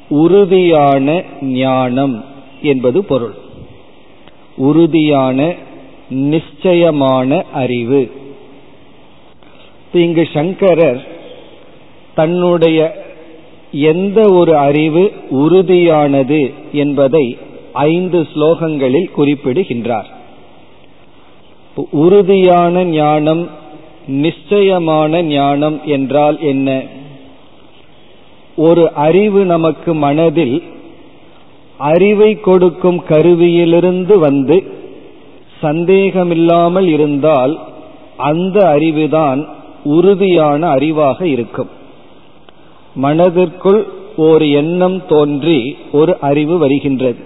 [0.08, 2.24] உறுதியான ஞானம்
[2.62, 3.34] என்பது பொருள்.
[4.56, 5.55] உறுதியான
[6.08, 8.10] நிச்சயமான அறிவு.
[9.92, 11.06] இங்கு சங்கரர்
[12.14, 13.04] தன்னுடைய
[13.72, 17.38] எந்த ஒரு அறிவு உறுதியானது என்பதை
[17.72, 20.08] ஐந்து ஸ்லோகங்களில் குறிப்பிடுகின்றார்.
[21.91, 23.50] உறுதியான ஞானம்
[24.06, 26.82] நிச்சயமான ஞானம் என்றால் என்ன?
[28.56, 30.62] ஒரு அறிவு நமக்கு மனதில்
[31.78, 34.72] அறிவை கொடுக்கும் கருவியிலிருந்து வந்து
[35.60, 37.58] சந்தேகமில்லாமல் இருந்தால்
[38.16, 39.47] அந்த அறிவுதான்
[39.84, 41.69] உறுதியான அறிவாக இருக்கும்.
[42.94, 43.86] மனதிற்குள்
[44.16, 47.19] ஒரு எண்ணம் தோன்றி ஒரு அறிவு வருகின்றது.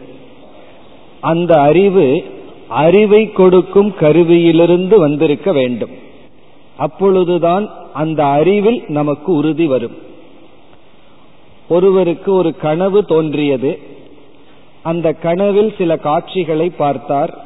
[1.21, 2.25] அந்த அறிவு
[2.69, 5.91] அறிவை கொடுக்கும் கருவியிலிருந்து வந்திருக்க வேண்டும்.
[6.77, 9.97] அப்பொழுதுதான் அந்த அறிவில் நமக்கு உறுதி வரும்.
[11.69, 13.79] ஒருவருக்கு ஒரு கனவு தோன்றியது.
[14.83, 17.45] அந்த கனவில் சில காட்சிகளை பார்த்தார்.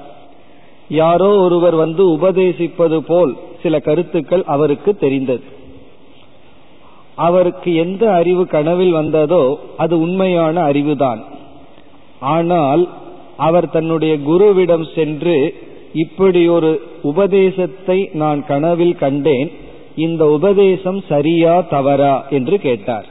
[0.88, 5.42] யாரோ ஒருவர் வந்து உபதேசிப்பது போல் சில கருத்துக்கள் அவருக்கு தெரிந்தது.
[7.14, 11.22] அவருக்கு எந்த அறிவு கனவில் வந்ததோ அது உண்மையான அறிவுதான்.
[12.20, 12.88] ஆனால்
[13.36, 15.54] அவர் தன்னுடைய குருவிடம் சென்று
[15.92, 19.50] இப்படி ஒரு உபதேசத்தை நான் கனவில் கண்டேன்.
[19.96, 23.06] இந்த உபதேசம் சரியா தவறா என்று கேட்டார்.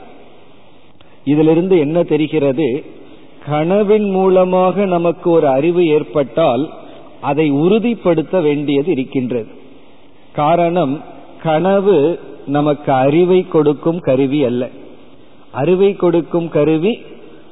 [1.24, 2.84] இதிலிருந்து என்ன தெரிகிறது?
[3.50, 6.70] கனவின் மூலமாக நமக்கு ஒரு அறிவு ஏற்பட்டால்
[7.22, 9.48] அதை உறுதிப்படுத்த வேண்டியது இருக்கின்றது.
[10.34, 11.04] காரணம்
[11.44, 14.70] கனவு நமக்கு அறிவை கொடுக்கும் கருவி அல்ல.
[15.52, 17.00] அறிவை கொடுக்கும் கருவி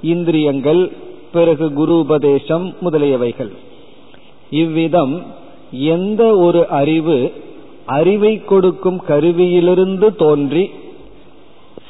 [0.01, 0.91] இந்திரியங்கள்
[1.31, 3.51] பிறகு குரு உபதேசம் முதலியவைகள்.
[4.49, 5.23] இவ்விதம்
[5.71, 7.31] எந்த ஒரு அறிவு
[7.85, 10.69] அறிவை கொடுக்கும் கருவியிலிருந்து தோன்றி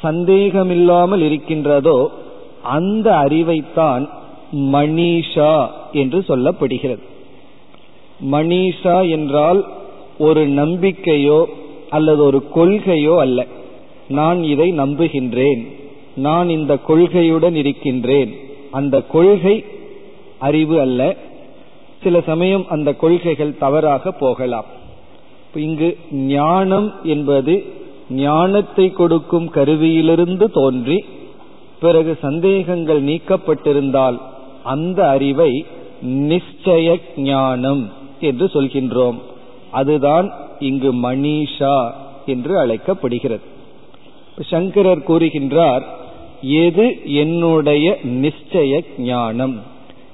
[0.02, 2.10] சந்தேகமில்லாமல் இருக்கின்றதோ
[2.62, 4.08] அந்த அறிவைத்தான்
[4.52, 6.98] மணிஷா என்று சொல்லப்படுகிறது.
[8.30, 9.66] மணிஷா என்றால்
[10.18, 11.44] ஒரு நம்பிக்கையோ
[11.90, 13.46] அல்லது ஒரு கொள்கையோ அல்ல.
[14.08, 15.66] நான் இதை நம்புகின்றேன்.
[16.16, 18.34] நான் இந்த கொள்கையுடன் இருக்கின்றேன்.
[18.70, 19.64] அந்த கொள்கை
[20.38, 21.16] அறிவு அல்ல.
[22.06, 24.68] சில சமயம் அந்த கொள்கைகள் தவறாக போகலாம்.
[25.66, 27.54] இங்கு ஞானம் என்பது
[28.10, 30.98] ஞானத்தை கொடுக்கும் கருவியிலிருந்து தோன்றி
[31.80, 34.18] பிறகு சந்தேகங்கள் நீக்கப்பட்டிருந்தால்
[34.74, 35.52] அந்த அறிவை
[36.30, 37.82] நிச்சய ஞானம்
[38.28, 39.18] என்று சொல்கின்றோம்.
[39.70, 40.26] அதுதான்
[40.68, 41.76] இங்கு மணிஷா
[42.26, 43.46] என்று அழைக்கப்படுகிறது.
[44.50, 45.84] சங்கரர் கூறுகின்றார்
[46.64, 46.86] எது
[47.22, 47.86] என்னுடைய
[48.22, 49.56] நிச்சய ஞானம்?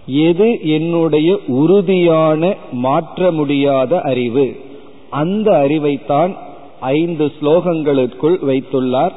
[0.07, 4.57] எது என்னுடைய உறுதியான மாற்ற முடியாத அறிவு?
[5.11, 6.37] அந்த அறிவைத்தான்
[6.81, 9.13] ஐந்து ஸ்லோகங்களுக்குள் வைத்துள்ளார்.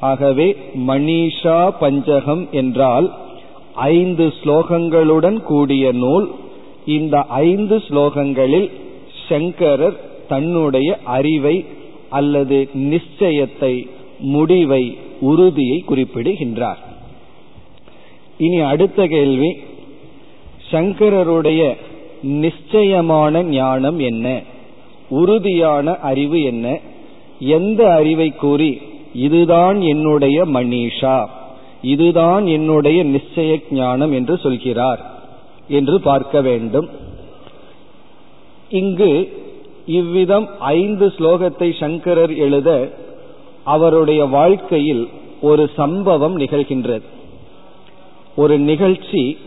[0.00, 0.56] ஆகவே
[0.86, 3.14] மணிஷா பஞ்சகம் என்றால்
[3.74, 6.30] ஐந்து ஸ்லோகங்களுடன் கூடிய நூல்.
[6.86, 8.70] இந்த ஐந்து ஸ்லோகங்களில்
[9.28, 11.64] சங்கரர் தன்னுடைய அறிவை
[12.08, 13.88] அல்லது நிச்சயத்தை
[14.18, 16.78] முடிவை உறுதியை குறிப்பிடுகின்றார்.
[18.38, 19.56] இனி அடுத்த கேள்வி.
[20.70, 21.76] சங்கரருடைய
[22.22, 24.42] நிச்சயமான ஞானம் என்ன?
[25.08, 26.80] உறுதியான அறிவு என்ன?
[27.38, 28.80] எந்த அறிவை கூறி
[29.12, 31.26] இதுதான் என்னுடைய மணிஷா
[31.82, 35.00] இதுதான் என்னுடைய நிச்சய ஞானம் என்று சொல்கிறார்
[35.68, 36.88] என்று பார்க்க வேண்டும்.
[38.68, 39.10] இங்கு
[39.86, 42.70] இவ்விதம் ஐந்து ஸ்லோகத்தை சங்கரர் எழுத
[43.64, 45.08] அவருடைய வாழ்க்கையில்
[45.40, 47.02] ஒரு சம்பவம் நிகழ்கின்றது.
[48.36, 49.38] ஒரு நிகழ்ச்சி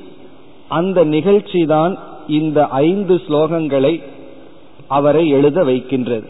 [0.69, 1.97] அந்த நிகழ்ச்சி தான்
[2.27, 4.03] இந்த ஐந்து ஸ்லோகங்களை
[4.87, 6.29] அவரை எழுத வைக்கின்றது.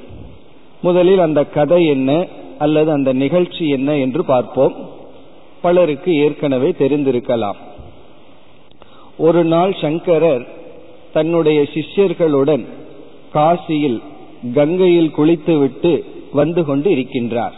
[0.81, 4.89] முதலில் அந்த கதை என்ன அல்லது அந்த நிகழ்ச்சி என்ன என்று பார்ப்போம்.
[5.61, 7.55] பலருக்கு ஏற்கனவே தெரிந்திருக்கலாம்.
[9.17, 10.47] ஒரு நாள் சங்கரர்
[11.13, 12.65] தன்னுடைய சிஷ்யர்களுடன்
[13.33, 14.01] காசியில்
[14.53, 17.51] கங்கையில் குளித்துவிட்டு வந்து கொண்டு இருக்கின்றார்.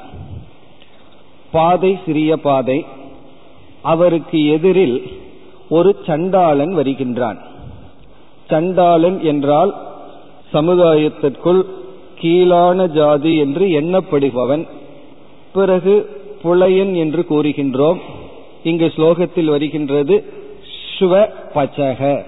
[1.51, 2.85] பாதை சிறிய பாதை.
[3.81, 5.11] அவருக்கு எதிரில்
[5.69, 7.37] ஒரு சண்டாளன் வருகின்றான்.
[8.49, 9.75] சண்டாளன் என்றால்
[10.53, 11.65] சமுதாயத்திற்குள்
[12.19, 14.67] கீழான ஜாதி என்று எண்ணப்படுபவன்.
[15.53, 17.97] பிறகு புலையன் என்று கூறுகின்றோம்.
[18.63, 20.25] இங்கு ஸ்லோகத்தில் வருகின்றது
[20.99, 22.25] ஸ்வ பச்சக.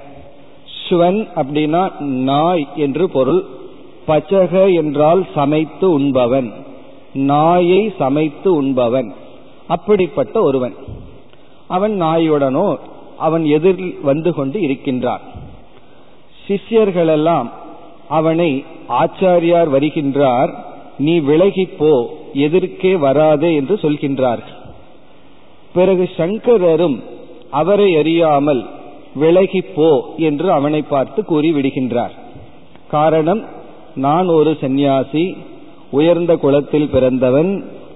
[0.89, 3.45] ஸ்வன் அப்படின்னா நாய் என்று பொருள்.
[4.07, 6.53] பச்சக என்றால் சமைத்து உண்பவன்.
[7.13, 9.13] நாயை சமைத்து உண்பவன்.
[9.67, 10.73] அப்படிப்பட்ட ஒருவன்.
[11.67, 12.77] அவன் நாயுடனோ
[13.27, 15.23] அவன் எதிரில் வந்து கொண்டு இருக்கின்றான்.
[16.45, 17.49] சிஷ்யர்களெல்லாம்
[18.17, 18.49] அவனை
[19.01, 20.51] ஆச்சாரியார் வருகின்றார்
[21.05, 21.93] நீ விலகிப்போ
[22.45, 24.57] எதிர்க்கே வராதே என்று சொல்கின்றார்கள்.
[25.75, 26.97] பிறகு சங்கரரும்
[27.61, 28.61] அவரை அறியாமல்
[29.21, 29.91] விலகிப்போ
[30.29, 32.13] என்று அவனை பார்த்து கூறிவிடுகின்றார்.
[32.95, 33.41] காரணம்
[34.05, 35.25] நான் ஒரு சந்நியாசி
[35.97, 37.51] உயர்ந்த குலத்தில் பிறந்தவன்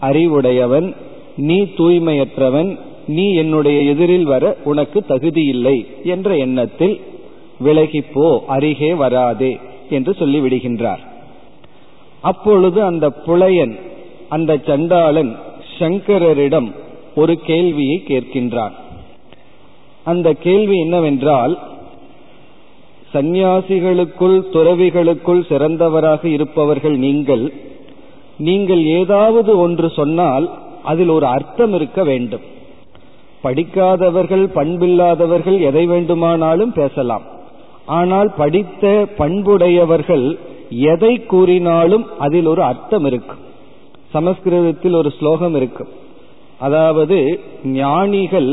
[0.08, 0.88] அறிவுடையவன்
[1.48, 2.72] நீ தூய்மையற்றவன்
[3.08, 7.02] நீ என்னுடைய எதிரில் வர உனக்கு தகுதியில்லை என்ற எண்ணத்தில்
[7.64, 9.60] விலகிப்போ அருகே வராதே
[9.90, 11.04] என்று சொல்லிவிடுகின்றார்.
[12.22, 13.76] அப்பொழுது அந்த புலையன்
[14.30, 15.36] அந்த சண்டாளன்
[15.80, 16.72] சங்கரரிடம்
[17.16, 18.76] ஒரு கேள்வியை கேட்கின்றான்.
[20.04, 21.60] அந்த கேள்வி என்னவென்றால்
[23.14, 27.54] சந்நியாசிகளுக்குள் துறவிகளுக்குள் சிறந்தவராக இருப்பவர்கள் நீங்கள்
[28.38, 30.50] நீங்கள் ஏதாவது ஒன்று சொன்னால்
[30.84, 32.46] அதில் ஒரு அர்த்தம் இருக்க வேண்டும்.
[33.46, 37.26] படிக்காதவர்கள் பண்பில்லாதவர்கள் எதை வேண்டுமானாலும் பேசலாம்.
[37.98, 38.84] ஆனால் படித்த
[39.18, 40.26] பண்புடையவர்கள்
[40.92, 43.42] எதை கூறினாலும் அதில் ஒரு அர்த்தம் இருக்கும்
[44.14, 45.92] சமஸ்கிருதத்தில் ஒரு ஸ்லோகம் இருக்கும்
[46.60, 47.18] அதாவது
[47.80, 48.50] ஞானிகள்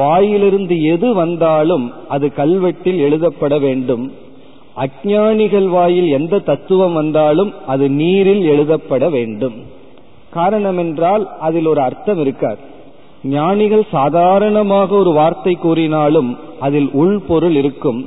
[0.00, 4.04] வாயிலிருந்து எது வந்தாலும் அது கல்வெட்டில் எழுதப்பட வேண்டும்.
[4.84, 9.56] அஜானிகள் வாயில் எந்த தத்துவம் வந்தாலும் அது நீரில் எழுதப்பட வேண்டும்.
[10.30, 12.62] காரணம் என்றால் அதில் ஒரு அர்த்தம் இருக்காது.
[13.34, 16.30] ஞானிகள் சாதாரணமாக ஒரு வார்த்தை கூறினாலும்
[16.66, 18.00] அதில் உள்பொருள் இருக்கும்.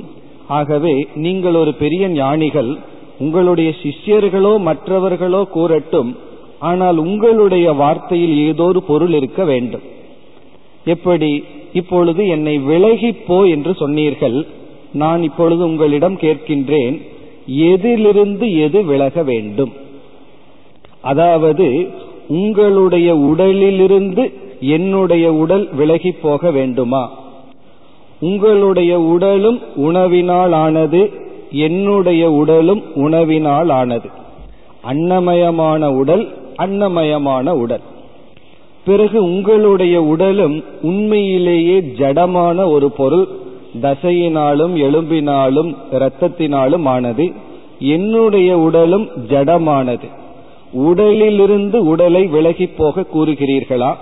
[0.58, 0.94] ஆகவே
[1.24, 2.70] நீங்கள் ஒரு பெரிய ஞானிகள்
[3.18, 6.10] உங்களுடைய சிஷ்யர்களோ மற்றவர்களோ கூறட்டும்
[6.68, 9.84] ஆனால் உங்களுடைய வார்த்தையில் ஏதோ ஒரு பொருள் இருக்க வேண்டும்.
[10.94, 11.30] எப்படி?
[11.72, 14.38] இப்பொழுது என்னை விலகிப்போ என்று சொன்னீர்கள்.
[15.02, 16.96] நான் இப்பொழுது உங்களிடம் கேட்கின்றேன்
[17.70, 19.72] எதிலிருந்து எது விலக வேண்டும்?
[21.10, 21.66] அதாவது
[22.38, 24.24] உங்களுடைய உடலிலிருந்து
[24.60, 27.10] என்னுடைய உடல் விலகி போக வேண்டுமா?
[28.20, 31.10] உங்களுடைய உடலும் உணவினால் ஆனது
[31.50, 34.08] என்னுடைய உடலும் உணவினால் ஆனது
[34.86, 37.80] அன்னமயமான உடல் அன்னமயமான உடல்.
[38.84, 43.28] பிறகு உங்களுடைய உடலும் உண்மையிலேயே ஜடமான ஒரு பொருள்
[43.82, 47.32] தசையினாலும் எலும்பினாலும் இரத்தத்தினாலும் ஆனது
[47.78, 50.08] என்னுடைய உடலும் ஜடமானது.
[50.72, 53.94] உடலிலிருந்து உடலை விலகி போக கூறுகிறீர்களா?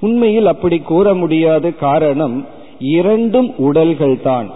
[0.00, 2.46] உண்மையில் அப்படி கூற முடியாது காரணம்
[2.78, 4.48] இரண்டும் உடல்கள்தான்.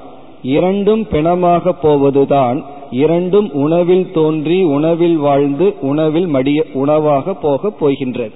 [0.43, 2.65] இரண்டும் பிணமாக போவதுதான்.
[2.91, 8.35] இரண்டும் உணவில் தோன்றி உணவில் வாழ்ந்து உணவில் மடிய உணவாக போக போகின்றது.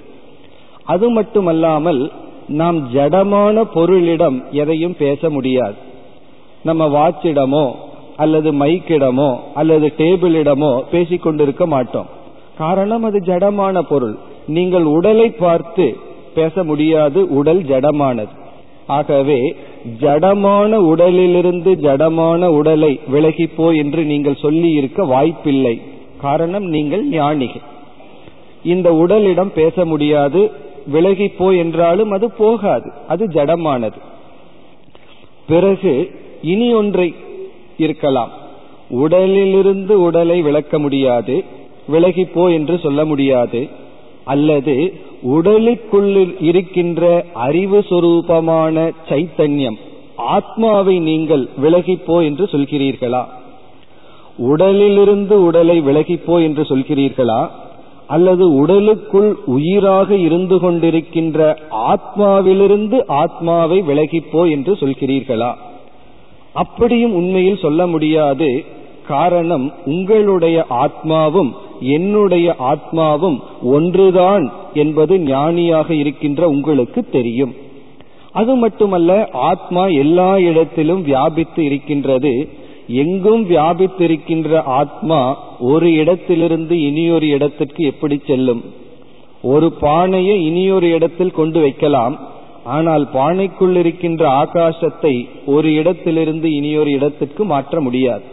[0.83, 2.11] அது மட்டுமல்லாமல்
[2.47, 5.75] நாம் ஜடமான பொருளிடம் எதையும் பேச முடியாது.
[6.63, 7.65] நம்ம வாட்சிடமோ
[8.15, 12.05] அல்லது மைக்கிடமோ அல்லது டேபிளிடமோ பேசிக்கொண்டிருக்க மாட்டோம்.
[12.57, 14.15] காரணம் அது ஜடமான பொருள்.
[14.47, 15.97] நீங்கள் உடலை பார்த்து
[16.39, 18.33] பேச முடியாது உடல் ஜடமானது.
[18.95, 19.39] ஆகவே
[20.01, 25.75] ஜடமான உடலிலிருந்து ஜடமான உடலை விலகிப்போ என்று நீங்கள் சொல்லி இருக்க வாய்ப்பில்லை.
[26.21, 27.65] காரணம் நீங்கள் ஞானிகள்.
[28.73, 30.41] இந்த உடலிடம் பேச முடியாது
[30.93, 33.99] விலகிப்போ என்றாலும் அது போகாது அது ஜடமானது.
[35.47, 35.93] பிறகு
[36.51, 37.07] இனி ஒன்றை
[37.85, 38.31] இருக்கலாம்.
[39.03, 41.35] உடலிலிருந்து உடலை விளக்க முடியாது
[41.93, 43.61] விலகிப்போ என்று சொல்ல முடியாது
[44.33, 44.75] அல்லது
[45.21, 49.77] உடலுக்குள்ளில் இருக்கின்ற அறிவு சொரூபமான சைத்தன்யம்
[50.15, 53.25] ஆத்மாவை நீங்கள் விலகிப்போ என்று சொல்கிறீர்களா?
[54.37, 57.49] உடலிலிருந்து உடலை விலகிப்போ என்று சொல்கிறீர்களா?
[58.07, 65.53] அல்லது உடலுக்குள் உயிராக இருந்து கொண்டிருக்கின்ற ஆத்மாவிலிருந்து ஆத்மாவை விலகிப்போ என்று சொல்கிறீர்களா?
[66.53, 68.63] அப்படியும் உண்மையில் சொல்ல முடியாது.
[69.07, 77.55] காரணம் உங்களுடைய ஆத்மாவும் என்னுடைய ஆத்மாவும் ஒன்றுதான் என்பது ஞானியாக இருக்கின்ற உங்களுக்கு தெரியும்.
[78.31, 82.49] அது மட்டுமல்ல ஆத்மா எல்லா இடத்திலும் வியாபித்து இருக்கின்றது.
[82.87, 88.63] எங்கும் வியாபித்திருக்கின்ற ஆத்மா ஒரு இடத்திலிருந்து இனியொரு இடத்திற்கு எப்படி செல்லும்?
[89.41, 92.19] ஒரு பானையை இனியொரு இடத்தில் கொண்டு வைக்கலாம்.
[92.63, 98.23] ஆனால் பானைக்குள் இருக்கின்ற ஆகாசத்தை ஒரு இடத்திலிருந்து இனியொரு இடத்திற்கு மாற்ற முடியாது.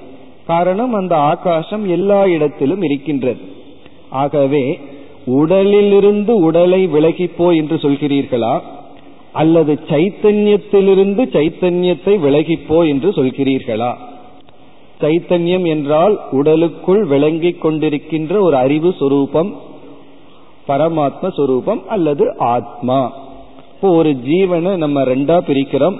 [0.47, 3.39] காரணம் அந்த ஆகாசம் எல்லா இடத்திலும் இருக்கின்றது.
[4.11, 4.79] ஆகவே
[5.27, 8.61] உடலிலிருந்து உடலை விலகிப்போ என்று சொல்கிறீர்களா?
[9.33, 13.95] அல்லது சைத்தன்யத்திலிருந்து சைத்தன்யத்தை விலகிப்போ என்று சொல்கிறீர்களா?
[15.01, 19.53] சைத்தன்யம் என்றால் உடலுக்குள் விளங்கிக் கொண்டிருக்கின்ற ஒரு அறிவு சுரூபம்
[20.69, 23.13] பரமாத்ம சுரூபம் அல்லது ஆத்மா.
[23.75, 25.97] இப்போ ஒரு ஜீவனை நம்ம ரெண்டா பிரிக்கிறோம்.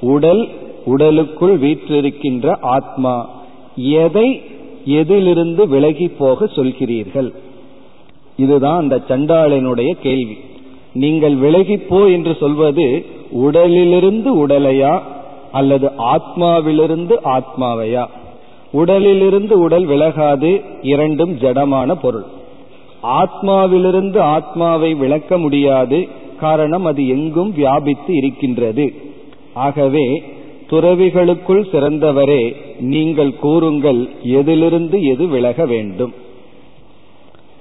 [0.00, 0.48] உடல்
[0.84, 3.37] உடலுக்குள் வீற்றிருக்கின்ற ஆத்மா.
[3.86, 4.42] எதை
[4.84, 7.32] எதிலிருந்து விலகி போக சொல்கிறீர்கள்?
[8.36, 10.36] இதுதான் அந்த சண்டாளனுடைய கேள்வி.
[10.92, 15.02] நீங்கள் விலகிப்போ என்று சொல்வது உடலிலிருந்து உடலையா
[15.52, 18.06] அல்லது ஆத்மாவிலிருந்து ஆத்மாவையா?
[18.72, 22.24] உடலிலிருந்து உடல் விலகாது இரண்டும் ஜடமான பொருள்.
[23.02, 26.08] ஆத்மாவிலிருந்து ஆத்மாவை விளக்க முடியாது
[26.40, 28.94] காரணம் அது எங்கும் வியாபித்து இருக்கின்றது.
[29.54, 30.22] ஆகவே
[30.70, 32.54] துறவிகளுக்குள் சிறந்தவரே
[32.94, 36.12] நீங்கள் கூறுங்கள் எதிலிருந்து எது விலக வேண்டும்.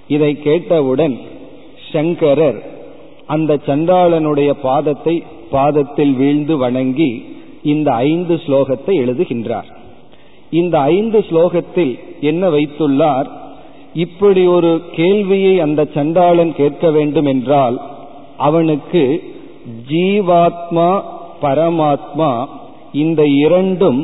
[0.08, 1.16] இதை கேட்டவுடன்
[1.92, 2.60] சங்கரர்
[3.26, 5.16] அந்த சண்டாளனுடைய பாதத்தை
[5.50, 7.12] பாதத்தில் வீழ்ந்து வணங்கி
[7.64, 9.70] இந்த ஐந்து ஸ்லோகத்தை எழுதுகின்றார்.
[10.52, 13.28] இந்த ஐந்து ஸ்லோகத்தில் என்ன வைத்துள்ளார்?
[13.94, 17.78] இப்படி ஒரு கேள்வியை அந்த சண்டாளன் கேட்க வேண்டும் என்றால்
[18.38, 19.04] அவனுக்கு
[19.92, 20.90] ஜீவாத்மா
[21.42, 22.32] பரமாத்மா
[22.92, 24.00] இந்த இரண்டும்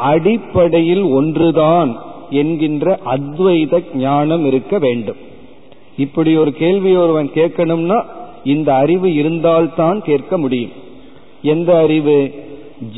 [0.00, 1.90] அடிப்படையில் ஒன்றுதான்
[2.30, 5.20] என்கின்ற அத்வைத ஞானம் இருக்க வேண்டும்.
[5.96, 7.98] இப்படி ஒரு கேள்வி ஒருவன் கேட்கணும்னா
[8.44, 10.70] இந்த அறிவு இருந்தால்தான் கேட்க முடியும்.
[11.42, 12.18] எந்த அறிவு?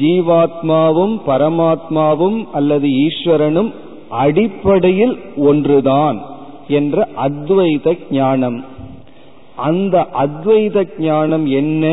[0.01, 3.71] ஜீவாத்மாவும் பரமாத்மாவும் அல்லது ஈஸ்வரனும்
[4.09, 6.19] அடிப்படையில் ஒன்றுதான்
[6.69, 8.65] என்ற அத்வைத ஞானம்.
[9.57, 11.85] அந்த அத்வைத ஞானம் என்ன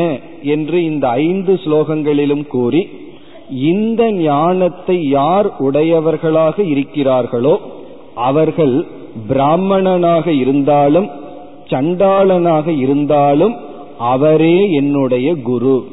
[0.42, 2.88] என்று இந்த ஐந்து ஸ்லோகங்களிலும் கூறி
[3.50, 7.56] இந்த ஞானத்தை யார் உடையவர்களாக இருக்கிறார்களோ
[8.14, 8.86] அவர்கள்
[9.28, 11.10] பிராமணனாக இருந்தாலும்
[11.66, 13.56] சண்டாளனாக இருந்தாலும்
[13.98, 15.84] அவரே என்னுடைய குரு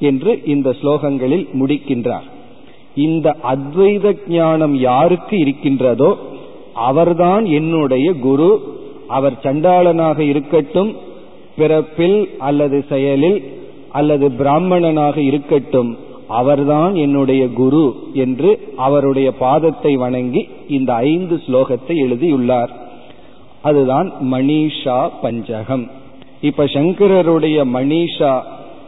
[0.00, 2.26] என்று இந்த ஸ்லோகங்களில் முடிக்கின்றார்.
[2.94, 6.16] இந்த அத்வைத ஞானம் யாருக்கு இருக்கின்றதோ
[6.74, 8.76] அவர்தான் என்னுடைய குரு
[9.08, 10.96] அவர் சண்டாளனாக இருக்கட்டும்
[11.56, 13.42] பிறப்பில் அல்லது செயலில்
[13.92, 15.96] அல்லது பிராமணனாக இருக்கட்டும்
[16.28, 22.72] அவர்தான் என்னுடைய குரு என்று அவருடைய பாதத்தை வணங்கி இந்த ஐந்து ஸ்லோகத்தை எழுதியுள்ளார்.
[23.62, 25.90] அதுதான் மணிஷா பஞ்சகம்.
[26.40, 28.40] இப்ப சங்கரருடைய மணிஷா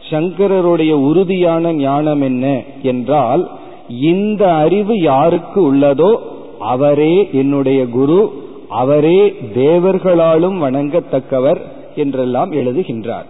[0.09, 3.49] சங்கரருடைய உறுதியான ஞானம் என்ன என்றால்
[3.87, 6.11] இந்த அறிவு யாருக்கு உள்ளதோ
[6.59, 8.33] அவரே என்னுடைய குரு
[8.69, 11.61] அவரே தேவர்களாலும் வணங்கத்தக்கவர்
[11.95, 13.25] என்றெல்லாம் எழுதுகின்றார்.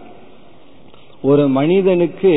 [1.22, 2.34] ஒரு மனிதனுக்கு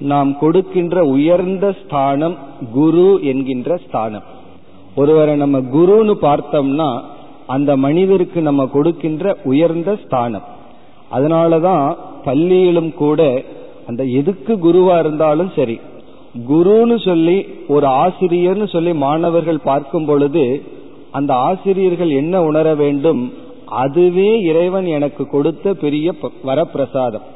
[0.00, 2.36] நாம் கொடுக்கின்ற உயர்ந்த ஸ்தானம்
[2.72, 4.22] குரு என்கின்ற ஸ்தானம்.
[4.96, 7.00] ஒருவரை நம்ம குருன்னு பார்த்தோம்னா
[7.46, 10.42] அந்த மனிதருக்கு நம்ம கொடுக்கின்ற உயர்ந்த ஸ்தானம்.
[11.12, 13.42] அதனாலதான் பள்ளியிலும் கூட
[13.86, 15.80] அந்த எதுக்கு குருவா இருந்தாலும் சரி
[16.48, 20.62] குருன்னு சொல்லி ஒரு ஆசிரியர்னு சொல்லி மாணவர்கள் பார்க்கும் பொழுது
[21.10, 23.32] அந்த ஆசிரியர்கள் என்ன உணர வேண்டும்
[23.66, 26.14] அதுவே இறைவன் எனக்கு கொடுத்த பெரிய
[26.44, 27.26] வரப்பிரசாதம்.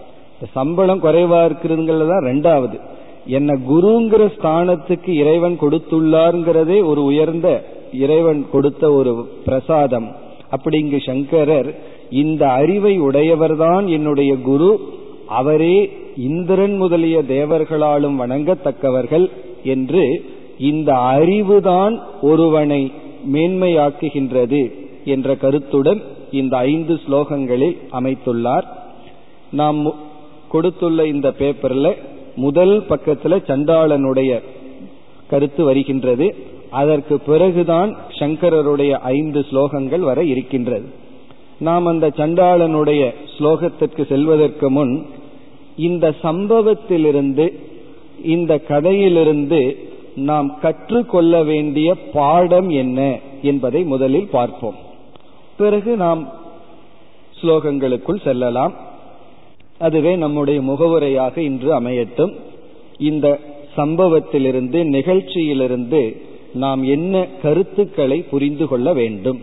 [0.53, 2.81] சம்பளம் குறைவா இருக்கிறதுங்கிறது தான் ரெண்டாவது.
[3.27, 10.17] என்ன குருங்கிற ஸ்தானத்துக்கு இறைவன் கொடுத்துள்ளாருங்கிறதே ஒரு உயர்ந்த இறைவன் கொடுத்த ஒரு பிரசாதம்.
[10.51, 11.79] அப்படி இங்கு சங்கரர்
[12.11, 14.81] இந்த அறிவை உடையவர்தான் என்னுடைய குரு.
[15.27, 19.31] அவரே இந்திரன் முதலிய தேவர்களாலும் வணங்கத்தக்கவர்கள்
[19.65, 20.25] என்று
[20.59, 22.93] இந்த அறிவுதான் ஒருவனை
[23.33, 24.73] மேன்மையாக்குகின்றது
[25.05, 28.65] என்ற கருத்துடன் இந்த ஐந்து ஸ்லோகங்களில் அமைத்துள்ளார்.
[29.51, 29.95] நாம்
[30.55, 31.89] கொடுத்துள்ள இந்த பேப்பர்ல
[32.37, 34.33] முதல் பக்கத்துல சண்டாளனுடைய
[35.31, 36.27] கருத்து வருகின்றது.
[36.81, 40.87] அதற்கு பிறகுதான் சங்கரருடைய ஐந்து ஸ்லோகங்கள் வர இருக்கின்றது.
[41.59, 43.03] நாம் அந்த சண்டாளனுடைய
[43.35, 44.95] ஸ்லோகத்திற்கு செல்வதற்கு முன்
[45.77, 47.47] இந்த சம்பவத்திலிருந்து
[48.25, 49.61] இந்த கதையிலிருந்து
[50.31, 53.01] நாம் கற்றுக்கொள்ள வேண்டிய பாடம் என்ன
[53.43, 54.79] என்பதை முதலில் பார்ப்போம்.
[55.57, 56.23] பிறகு நாம்
[57.41, 58.75] ஸ்லோகங்களுக்குள் செல்லலாம்.
[59.79, 62.35] அதுவே நம்முடைய முகவுரையாக இன்று அமையட்டும்.
[62.99, 63.39] இந்த
[63.77, 66.17] சம்பவத்திலிருந்து நிகழ்ச்சியிலிருந்து
[66.55, 69.41] நாம் என்ன கருத்துக்களை புரிந்து கொள்ள வேண்டும்?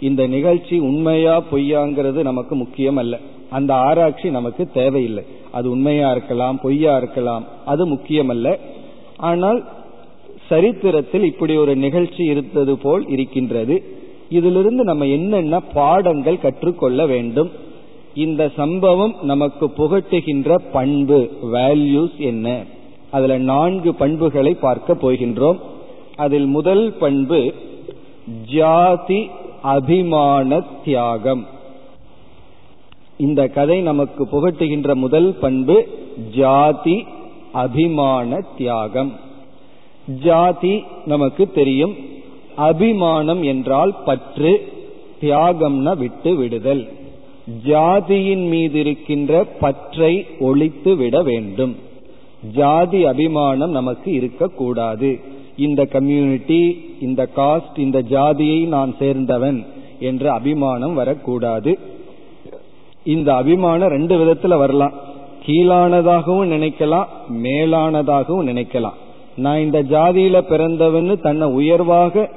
[0.00, 3.18] இந்த நிகழ்ச்சி உண்மையா பொய்யாங்கிறது நமக்கு முக்கியம் அல்ல
[3.50, 5.24] அந்த ஆராய்ச்சி நமக்கு தேவையில்லை.
[5.50, 8.58] அது உண்மையா இருக்கலாம் பொய்யா இருக்கலாம் அது முக்கியமல்ல.
[9.16, 9.64] ஆனால்
[10.48, 13.82] சரித்திரத்தில் இப்படி ஒரு நிகழ்ச்சி இருந்தது போல் இருக்கின்றது.
[14.28, 17.50] இதிலிருந்து நம்ம என்னென்ன பாடங்கள் கற்றுக்கொள்ள வேண்டும்?
[18.14, 22.62] இந்த சம்பவம் நமக்கு புகட்டுகின்ற பண்பு வேல்யூஸ் என்ன?
[23.10, 25.58] அதுல நான்கு பண்புகளை பார்க்க போகின்றோம்.
[26.16, 27.54] அதில் முதல் பண்பு
[28.54, 29.30] ஜாதி
[29.62, 31.46] அபிமான தியாகம்.
[33.16, 35.88] இந்த கதை நமக்கு புகட்டுகின்ற முதல் பண்பு
[36.36, 37.04] ஜாதி
[37.52, 39.12] அபிமான தியாகம்.
[40.22, 41.96] ஜாதி நமக்கு தெரியும்
[42.56, 44.72] அபிமானம் என்றால் பற்று
[45.20, 46.88] தியாகம்னா விட்டு விடுதல்.
[47.66, 51.76] ஜாதியின் மீது இருக்கின்ற பற்றை ஒழித்து விட வேண்டும்.
[52.54, 55.20] ஜாதி அபிமானம் நமக்கு இருக்கக்கூடாது.
[55.56, 59.66] இந்த கம்யூனிட்டி இந்த காஸ்ட் இந்த ஜாதியை நான் சேர்ந்தவன்
[60.00, 61.78] என்ற அபிமானம் வரக்கூடாது.
[63.04, 64.92] இந்த அபிமானம் ரெண்டு விதத்துல வரலாம்.
[65.46, 67.06] கீழானதாகவும் நினைக்கலாம்
[67.42, 68.98] மேலானதாகவும் நினைக்கலாம்.
[69.36, 72.30] நான் இந்த ஜாதியில பிறந்தவன்னு தன்னை உயர்வாக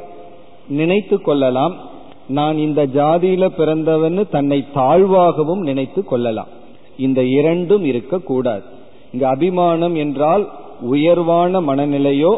[0.68, 1.85] நினைத்து கொள்ளலாம்.
[2.27, 6.48] நான் இந்த ஜாதியில பிறந்தவன்னு தன்னை தாழ்வாகவும் நினைத்து கொள்ளலாம்.
[6.98, 8.63] இந்த இரண்டும் இருக்கக்கூடாது.
[9.13, 10.50] இங்க அபிமானம் என்றால்
[10.82, 12.38] உயர்வான மனநிலையோ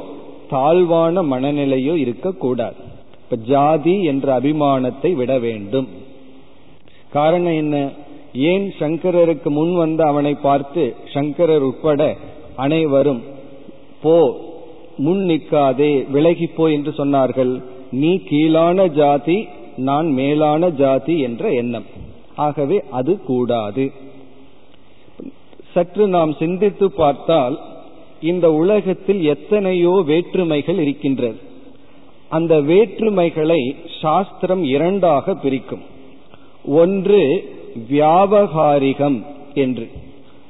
[0.50, 2.76] தாழ்வான மனநிலையோ இருக்கக்கூடாது.
[3.24, 5.88] இப்ப ஜாதி என்ற அபிமானத்தை விட வேண்டும்.
[7.12, 7.90] காரணம் என்ன?
[8.34, 12.16] ஏன் சங்கரருக்கு முன் வந்து அவனை பார்த்து சங்கரர் உட்பட
[12.56, 13.22] அனைவரும்
[14.02, 14.36] போ
[14.98, 17.62] முன் நிற்காதே விலகிப்போ என்று சொன்னார்கள்.
[17.92, 21.86] நீ கீழான ஜாதி நான் மேலான ஜாதி என்ற எண்ணம்.
[22.36, 23.92] ஆகவே அது கூடாது.
[25.72, 27.60] சற்று நாம் சிந்தித்து பார்த்தால்
[28.22, 31.36] இந்த உலகத்தில் எத்தனையோ வேற்றுமைகள் இருக்கின்றது.
[32.30, 35.82] அந்த வேற்றுமைகளை சாஸ்திரம் இரண்டாக பிரிக்கும்.
[36.66, 37.50] ஒன்று
[37.92, 39.90] வியாபகாரிகம் என்று.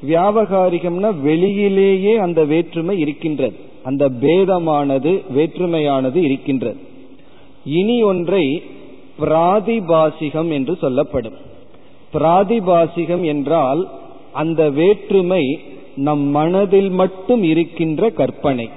[0.07, 3.55] வியாபகாரிகம்னா வெளியிலேயே அந்த வேற்றுமை இருக்கின்றது.
[3.83, 6.77] அந்த பேதமானது வேற்றுமையானது இருக்கின்றது.
[7.65, 8.63] இனி ஒன்றை
[9.19, 11.33] பிராதிபாசிகம் என்று சொல்லப்படும்.
[12.13, 13.89] பிராதிபாசிகம் என்றால்
[14.31, 15.59] அந்த வேற்றுமை
[15.95, 18.69] நம் மனதில் மட்டும் இருக்கின்ற கற்பனை.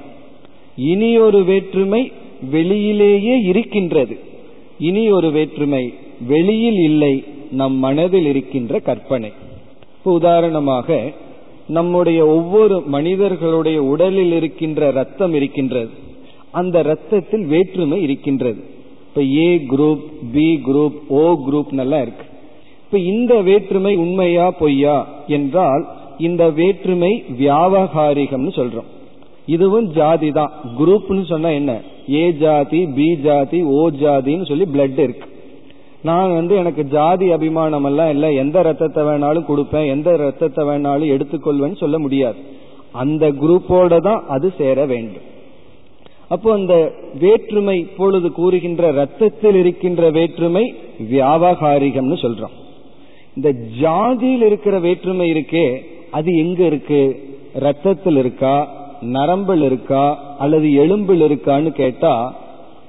[0.77, 2.13] இனி ஒரு வேற்றுமை
[2.53, 4.19] வெளியிலேயே இருக்கின்றது.
[4.79, 5.95] இனி ஒரு வேற்றுமை
[6.27, 9.33] வெளியில் இல்லை நம் மனதில் இருக்கின்ற கற்பனை.
[10.03, 11.13] உதாரணமாக
[11.69, 15.91] நம்முடைய ஒவ்வொரு மனிதர்களுடைய உடலில் இருக்கின்ற ரத்தம் இருக்கின்றது.
[16.51, 18.65] அந்த ரத்தத்தில் வேற்றுமை இருக்கின்றது.
[19.11, 22.25] இப்ப A group B group O group நல்லா இருக்கு.
[22.85, 25.87] இப்ப இந்த வேற்றுமை உண்மையா பொய்யா என்றால்
[26.19, 28.89] இந்த வேற்றுமை வியாபகாரிகம்னு சொல்றோம்.
[29.47, 31.81] இதுவும் ஜாதி தான் குரூப்னு சொன்னா என்ன?
[32.11, 35.29] ஏ ஜாதி பி ஜாதி ஓ ஜாதின்னு சொல்லி பிளட் இருக்கு.
[36.03, 38.35] நான் வந்து எனக்கு ஜாதி அபிமானம் எல்லாம் இல்லை.
[38.35, 39.87] எந்த ரத்தத்தை வேணாலும் கொடுப்பேன்.
[39.87, 42.37] எந்த ரத்தத்தை வேணாலும் எடுத்துக்கொள்வேன்னு சொல்ல முடியாது.
[42.93, 45.29] அந்த குரூப்போட தான் அது சேர வேண்டும்.
[46.31, 46.75] அப்போ அந்த
[47.21, 50.75] வேற்றுமை இப்பொழுது கூறுகின்ற ரத்தத்தில் இருக்கின்ற வேற்றுமை
[51.11, 52.57] வியாபகாரிகம்னு சொல்றோம்.
[53.37, 53.49] இந்த
[53.81, 55.67] ஜாதியில் இருக்கிற வேற்றுமை இருக்கே
[56.11, 57.01] அது எங்க இருக்கு?
[57.55, 58.55] ரத்தத்தில் இருக்கா?
[59.01, 60.05] நரம்பில் இருக்கா?
[60.39, 62.35] அல்லது எலும்பில் இருக்கான்னு கேட்டா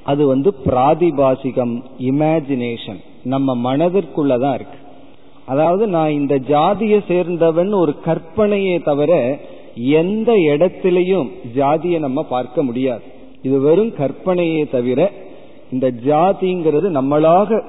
[0.04, 4.80] அது வந்து பிராதிபாசிகம் இமேஜினேஷன் நம்ம மனதிற்குள்ளதான் இருக்கு.
[5.45, 9.39] அதாவது நான் இந்த ஜாதியை சேர்ந்தவன் ஒரு கற்பனையே தவிர
[9.75, 13.19] எந்த இடத்திலையும் ஜாதியை நம்ம பார்க்க முடியாது.
[13.43, 14.99] இது வெறும் கற்பனையே தவிர
[15.71, 17.60] இந்த ஜாதிங்கிறது நம்மளாக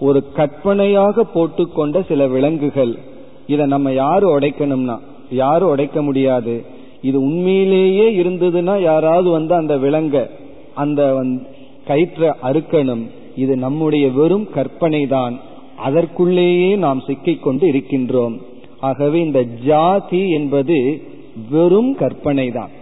[0.00, 2.94] ஒரு கற்பனையாக போட்டுக்கொண்ட சில விலங்குகள்.
[3.46, 4.96] இதை நம்ம யாரு உடைக்கணும்னா?
[5.42, 6.54] யாரும் உடைக்க முடியாது.
[7.08, 10.16] இது உண்மையிலேயே இருந்ததுன்னா யாராவது வந்து அந்த விலங்க
[10.82, 11.00] அந்த
[11.88, 13.04] கயிற்ற அறுக்கணும்.
[13.36, 15.34] இது நம்முடைய வெறும் கற்பனை தான்
[15.86, 18.36] அதற்குள்ளேயே நாம் சிக்கிக்கொண்டு இருக்கின்றோம்.
[18.80, 20.78] ஆகவே இந்த ஜாதி என்பது
[21.50, 22.72] வெறும் கற்பனை தான்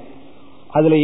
[0.73, 0.97] அதுல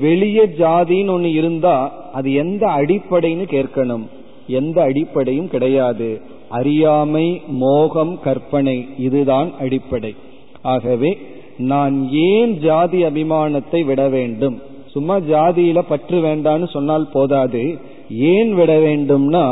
[0.00, 1.76] வெளிய ஜாதின்னு ஒண்ணு இருந்தா
[2.12, 4.06] அது எந்த அடிப்படைன்னு கேட்கணும்.
[4.46, 6.08] எந்த அடிப்படையும் கிடையாது.
[6.48, 10.14] அறியாமை மோகம் கற்பனை இதுதான் அடிப்படை.
[10.62, 11.18] ஆகவே
[11.58, 14.56] நான் ஏன் ஜாதி அபிமானத்தை விட வேண்டும்?
[14.86, 17.78] சும்மா ஜாதியில பற்று வேண்டான்னு சொன்னால் போதாது.
[18.10, 19.44] ஏன் விட வேண்டும்னா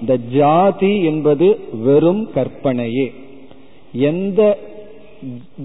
[0.00, 3.06] இந்த ஜாதி என்பது வெறும் கற்பனையே.
[3.92, 4.58] எந்த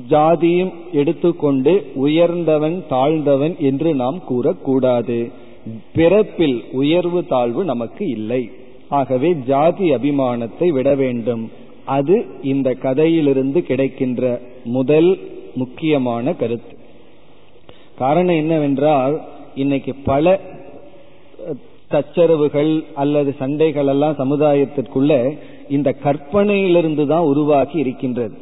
[0.10, 5.32] ஜாதியும் எடுத்துக்கொண்டு உயர்ந்தவன் தாழ்ந்தவன் என்று நாம் கூறக்கூடாது.
[5.94, 8.50] பிறப்பில் உயர்வு தாழ்வு நமக்கு இல்லை.
[8.90, 11.44] ஆகவே ஜாதி அபிமானத்தை விட வேண்டும்.
[11.86, 15.12] அது இந்த கதையிலிருந்து கிடைக்கின்ற முதல்
[15.56, 16.74] முக்கியமான கருத்து.
[17.96, 19.16] காரணம் என்னவென்றால்
[19.56, 20.40] இன்னைக்கு பல
[21.90, 25.38] தச்சரவுகள் அல்லது சண்டைகள் எல்லாம் சமுதாயத்திற்குள்ள
[25.70, 28.36] இந்த கற்பனையிலிருந்து தான் உருவாகி இருக்கின்றது.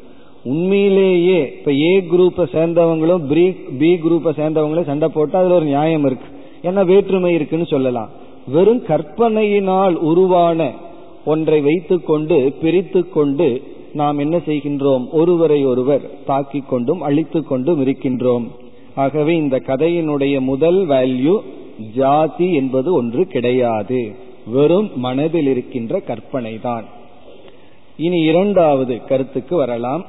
[0.43, 6.25] உண்மையிலேயே இப்ப ஏ குரூப்பை சேர்ந்தவங்களும் பி குரூப்பை சேர்ந்தவங்களும் சண்டை போட்டா அதுல ஒரு நியாயம் இருக்கு.
[6.63, 8.09] ஏன்னா வேற்றுமை இருக்குன்னு சொல்லலாம்.
[8.47, 10.71] வெறும் கற்பனையினால் உருவான
[11.25, 15.09] ஒன்றை வைத்துக்கொண்டு பிரித்து கொண்டு நாம் என்ன செய்கின்றோம்?
[15.11, 18.47] ஒருவரை ஒருவர் தாக்கிக் கொண்டும் அழித்து கொண்டும் இருக்கின்றோம்.
[18.95, 21.39] ஆகவே இந்த கதையினுடைய முதல் வேல்யூ
[21.95, 24.11] ஜாதி என்பது ஒன்று கிடையாது.
[24.45, 26.85] வெறும் மனதில் இருக்கின்ற கற்பனை தான்
[27.97, 30.05] இனி இரண்டாவது கருத்துக்கு வரலாம்.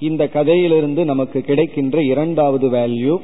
[0.00, 3.16] இந்த கதையிலிருந்து நமக்கு கிடைக்கின்ற இரண்டாவது வேல்யூ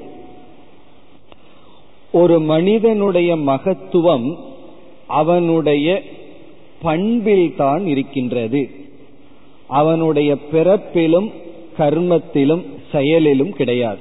[2.13, 4.37] ஒரு மனிதனுடைய மகத்துவம்
[5.07, 6.03] அவனுடைய
[6.83, 8.71] பண்பில் தான் இருக்கின்றது.
[9.67, 11.31] அவனுடைய பிறப்பிலும்
[11.79, 13.99] கர்மத்திலும் செயலிலும் கிடையாது.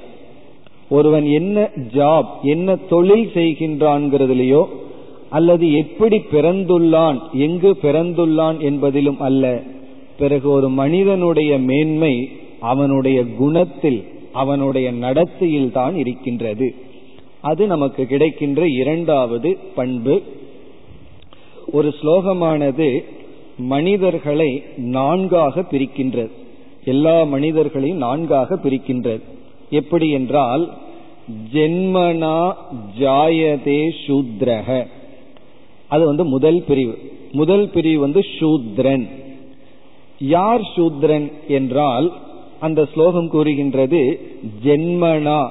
[0.90, 4.64] ஒருவன் என்ன ஜாப் என்ன தொழில் செய்கின்றான்கிறதுலையோ
[5.30, 9.62] அல்லது எப்படி பிறந்துள்ளான் எங்கு பிறந்துள்ளான் என்பதிலும் அல்ல.
[10.18, 12.28] பிறகு ஒரு மனிதனுடைய மேன்மை
[12.60, 16.74] அவனுடைய குணத்தில் அவனுடைய நடத்தையில் தான் இருக்கின்றது.
[17.40, 20.22] அது நமக்கு கிடைக்கின்ற இரண்டாவது பண்பு.
[21.72, 23.04] ஒரு ஸ்லோகமானது
[23.58, 26.30] மனிதர்களை நான்காக பிரிக்கின்றது.
[26.84, 29.20] எல்லா மனிதர்களையும் நான்காக பிரிக்கின்றது.
[29.70, 30.70] எப்படி என்றால்
[31.52, 32.52] ஜென்மனா
[32.98, 34.86] ஜாயதே சூத்ரக
[35.88, 36.98] அது வந்து முதல் பிரிவு.
[37.32, 39.08] முதல் பிரிவு வந்து சூத்ரன்.
[40.18, 42.12] யார் சூத்ரன் என்றால்
[42.60, 44.20] அந்த ஸ்லோகம் கூறுகின்றது
[44.64, 45.48] ஜென்மனா.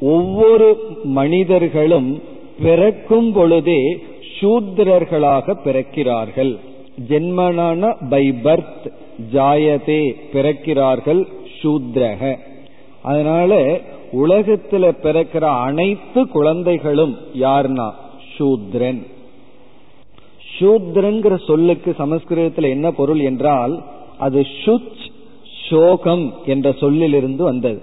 [0.00, 2.22] ஒவ்வொரு மனிதர்களும்
[2.62, 3.98] பிறக்கும் பொழுதே
[4.40, 6.58] சூத்ரர்களாக பிறக்கிறார்கள்.
[7.08, 8.86] ஜென்மனான பை பர்த்
[9.32, 11.26] ஜாயதே பிறக்கிறார்கள்
[11.62, 12.38] சூத்ரக
[13.02, 13.80] அதனால
[14.12, 17.90] உலகத்துல பிறக்கிற அனைத்து குழந்தைகளும் யார்னா?
[18.38, 19.06] சூத்ரன்.
[20.58, 23.82] சூத்ரன்கிற சொல்லுக்கு சமஸ்கிருதத்தில் என்ன பொருள் என்றால்
[24.18, 24.97] அது சுத்
[25.68, 27.82] சோகம் என்ற சொல்லிலிருந்து வந்தது.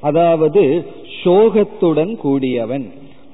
[0.00, 0.86] அதாவது
[1.24, 2.86] சோகத்துடன் கூடியவன்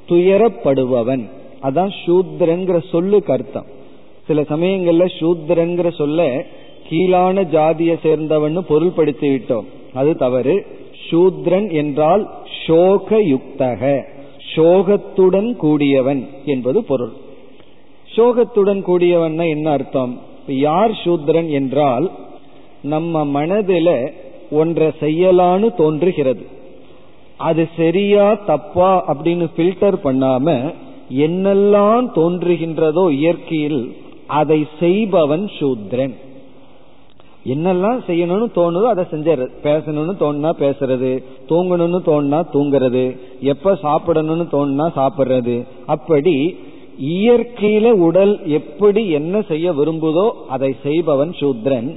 [0.09, 1.24] துயரப்படுபவன்.
[1.62, 3.66] அதான் சூத்ரங்கிற சொல்லுக்கு அர்த்தம்
[4.26, 6.46] சில சமயங்கள்ல சூத்ரங்கிற சொல்ல
[6.88, 9.66] கீழான ஜாதியை சேர்ந்தவன் பொருள்படுத்தி விட்டோம்.
[9.94, 10.66] அது தவறு.
[11.11, 12.22] சூத்ரன் என்றால்
[12.66, 14.02] சோக யுக்தக
[14.54, 17.12] சோகத்துடன் கூடியவன் என்பது பொருள்.
[18.16, 20.20] சோகத்துடன் கூடியவன் என்ன அர்த்தம்?
[20.46, 22.11] யார் சூத்ரன் என்றால்
[22.92, 23.88] நம்ம மனதில
[24.61, 26.44] ஒன்றை செய்யலான்னு தோன்றுகிறது.
[27.49, 30.49] அது சரியா தப்பா அப்படின்னு பில்டர் பண்ணாம
[31.27, 33.81] என்னெல்லாம் தோன்றுகின்றதோ இயற்கையில்
[34.38, 36.14] அதை செய்பவன் சூத்ரன்.
[37.53, 41.11] என்னெல்லாம் செய்யணும்னு தோணுதோ அதை செஞ்சது பேசணும்னு தோணுனா பேசுறது
[41.51, 43.05] தூங்கணும்னு தோணுனா தூங்குறது
[43.53, 45.57] எப்ப சாப்பிடணும்னு தோணுனா சாப்பிடுறது.
[45.87, 46.37] அப்படி
[47.14, 51.90] இயற்கையில உடல் எப்படி என்ன செய்ய விரும்புதோ அதை செய்பவன் சூத்ரன்.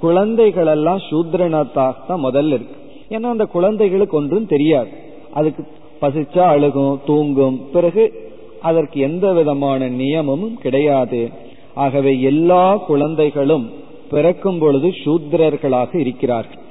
[0.00, 2.76] குழந்தைகள் எல்லாம் சூத்ரனாத்தாக தான் முதல்ல இருக்கு.
[3.10, 4.88] ஏன்னா அந்த குழந்தைகளுக்கு ஒன்றும் தெரியாது.
[5.32, 5.64] அதுக்கு
[6.02, 7.70] பசிச்சா அழுகும் தூங்கும்.
[7.72, 8.30] பிறகு
[8.60, 11.30] அதற்கு எந்த விதமான நியமமும் கிடையாது.
[11.74, 13.70] ஆகவே எல்லா குழந்தைகளும்
[14.10, 16.62] பிறக்கும் பொழுது சூத்ரர்களாக இருக்கிறார்கள்.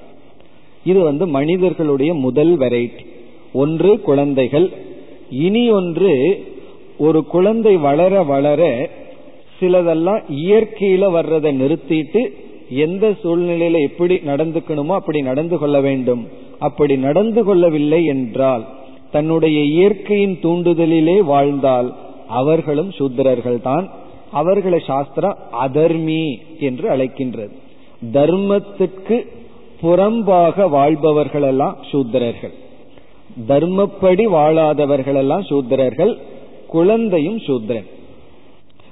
[0.86, 3.06] இது வந்து மனிதர்களுடைய முதல் வெரைட்டி
[3.54, 4.72] ஒன்று குழந்தைகள்.
[5.30, 6.44] இனி ஒன்று
[6.98, 8.90] ஒரு குழந்தை வளர வளர
[9.60, 12.22] சிலதெல்லாம் இயற்கையில வர்றதை நிறுத்திட்டு
[12.70, 16.28] எந்த சூழ்நிலையில எப்படி நடந்துக்கணுமோ அப்படி நடந்து கொள்ள வேண்டும்.
[16.60, 18.66] அப்படி நடந்து கொள்ளவில்லை என்றால்
[19.12, 21.94] தன்னுடைய இயற்கையின் தூண்டுதலிலே வாழ்ந்தால்
[22.28, 23.90] அவர்களும் சூத்திரர்கள் தான்.
[24.32, 27.52] அவர்களை சாஸ்திரம் அதர்மி என்று அழைக்கின்றது.
[28.14, 29.26] தர்மத்துக்கு
[29.82, 32.54] புறம்பாக வாழ்பவர்கள் எல்லாம் சூத்திரர்கள்.
[33.48, 36.18] தர்மப்படி வாழாதவர்கள் எல்லாம் சூத்திரர்கள்
[36.68, 37.86] குழந்தையும் சூத்திரன்.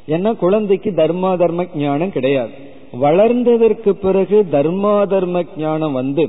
[0.08, 2.72] ஏன்னா குழந்தைக்கு தர்மா தர்ம ஞானம் கிடையாது.
[2.94, 6.24] வளர்ந்ததற்கு பிறகு தர்மா தர்ம ஞானம் வந்து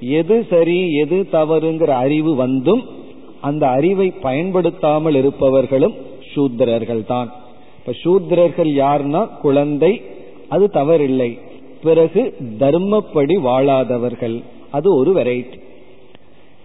[0.00, 2.82] எது சரி எது தவறுங்கிற அறிவு வந்தும்
[3.40, 5.94] அந்த அறிவை பயன்படுத்தாமல் இருப்பவர்களும்
[6.34, 7.30] சூத்திரர்கள் தான்
[7.78, 9.92] இப்ப சூத்திரர்கள் யார்னா குழந்தை
[10.48, 11.30] அது தவறில்லை.
[11.82, 12.22] பிறகு
[12.58, 14.36] தர்மப்படி வாழாதவர்கள்
[14.70, 15.58] அது ஒரு வெரைட்டி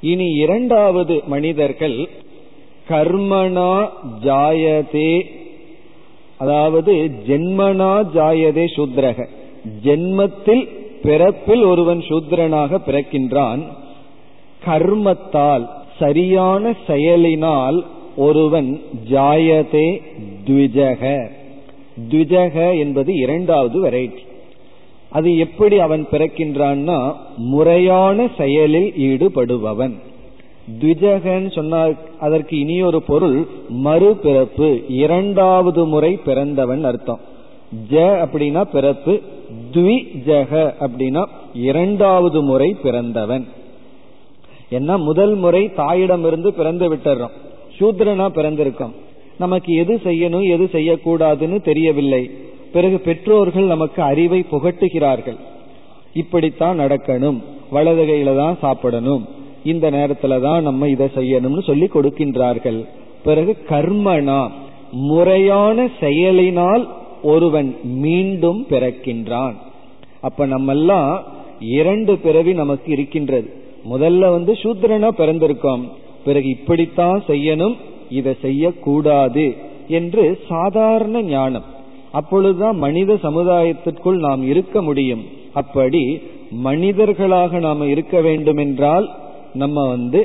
[0.01, 1.97] இனி இரண்டாவது மனிதர்கள்
[2.89, 3.71] கர்மனா
[4.25, 5.11] ஜாயதே
[6.37, 6.93] அதாவது
[7.27, 9.27] ஜென்மனா ஜாயதே சூத்ரக
[9.83, 10.63] ஜென்மத்தில்
[11.01, 13.63] பிறப்பில் ஒருவன் சூத்ரனாக பிறக்கின்றான்.
[14.65, 15.65] கர்மத்தால்
[15.99, 20.01] சரியான செயலினால் ஒருவன் ஜாயதே
[20.45, 21.03] த்விஜக.
[22.09, 24.23] த்விஜக என்பது இரண்டாவது வெரைட்டி
[25.09, 29.95] அது எப்படி அவன் பிறக்கின்றான்னா முறையான செயலில் ஈடுபடுபவன்.
[30.79, 33.47] த்விஜகன் சொன்னால் அதற்கு இனியொரு பொருள்
[33.83, 37.19] மறுபிறப்பு இரண்டாவது முறை பிறந்தவன் அர்த்தம்.
[37.91, 37.93] ஜ
[38.25, 39.13] அப்படின்னா பிறப்பு
[39.73, 43.47] த்விஜக அப்படின்னா இரண்டாவது முறை பிறந்தவன்.
[44.69, 44.97] என்ன?
[44.97, 47.31] முதல் முறை தாயிடமிருந்து பிறந்து விட்டுறோம்.
[47.79, 48.91] சூத்ரனா பிறந்திருக்கோம்.
[49.37, 52.29] நமக்கு எது செய்யணும் எது செய்யக்கூடாதுன்னு தெரியவில்லை.
[52.73, 55.35] பிறகு பெற்றோர்கள் நமக்கு அறிவை புகட்டுகிறார்கள்.
[56.13, 57.43] இப்படித்தான் நடக்கணும்.
[57.69, 59.27] வலது கையில தான் சாப்பிடணும்.
[59.63, 62.85] இந்த நேரத்துல தான் நம்ம இதை செய்யணும்னு சொல்லி கொடுக்கின்றார்கள்.
[63.23, 64.49] பிறகு கர்மனா
[64.91, 66.87] முறையான செயலினால்
[67.31, 69.55] ஒருவன் மீண்டும் பிறக்கின்றான்.
[70.21, 71.11] அப்ப நம்மெல்லாம்
[71.59, 73.49] இரண்டு பிறவி நமக்கு இருக்கின்றது.
[73.91, 75.83] முதல்ல வந்து சூத்திரனா பிறந்திருக்கோம்.
[76.25, 77.75] பிறகு இப்படித்தான் செய்யணும்
[78.09, 79.45] இதை செய்யக்கூடாது
[79.87, 81.67] என்று சாதாரண ஞானம்.
[82.11, 85.23] அப்பொழுதுதான் மனித சமுதாயத்திற்குள் நாம் இருக்க முடியும்.
[85.53, 86.03] அப்படி
[86.51, 89.07] மனிதர்களாக நாம் இருக்க வேண்டும் என்றால்
[89.53, 90.21] நம்ம வந்து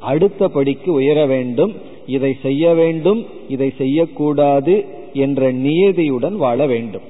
[0.00, 1.72] அடுத்த படிக்கு உயர வேண்டும்.
[2.06, 4.74] இதை செய்ய வேண்டும் இதை செய்யக்கூடாது
[5.14, 7.02] என்ற நியதியுடன் வாழ வேண்டும்.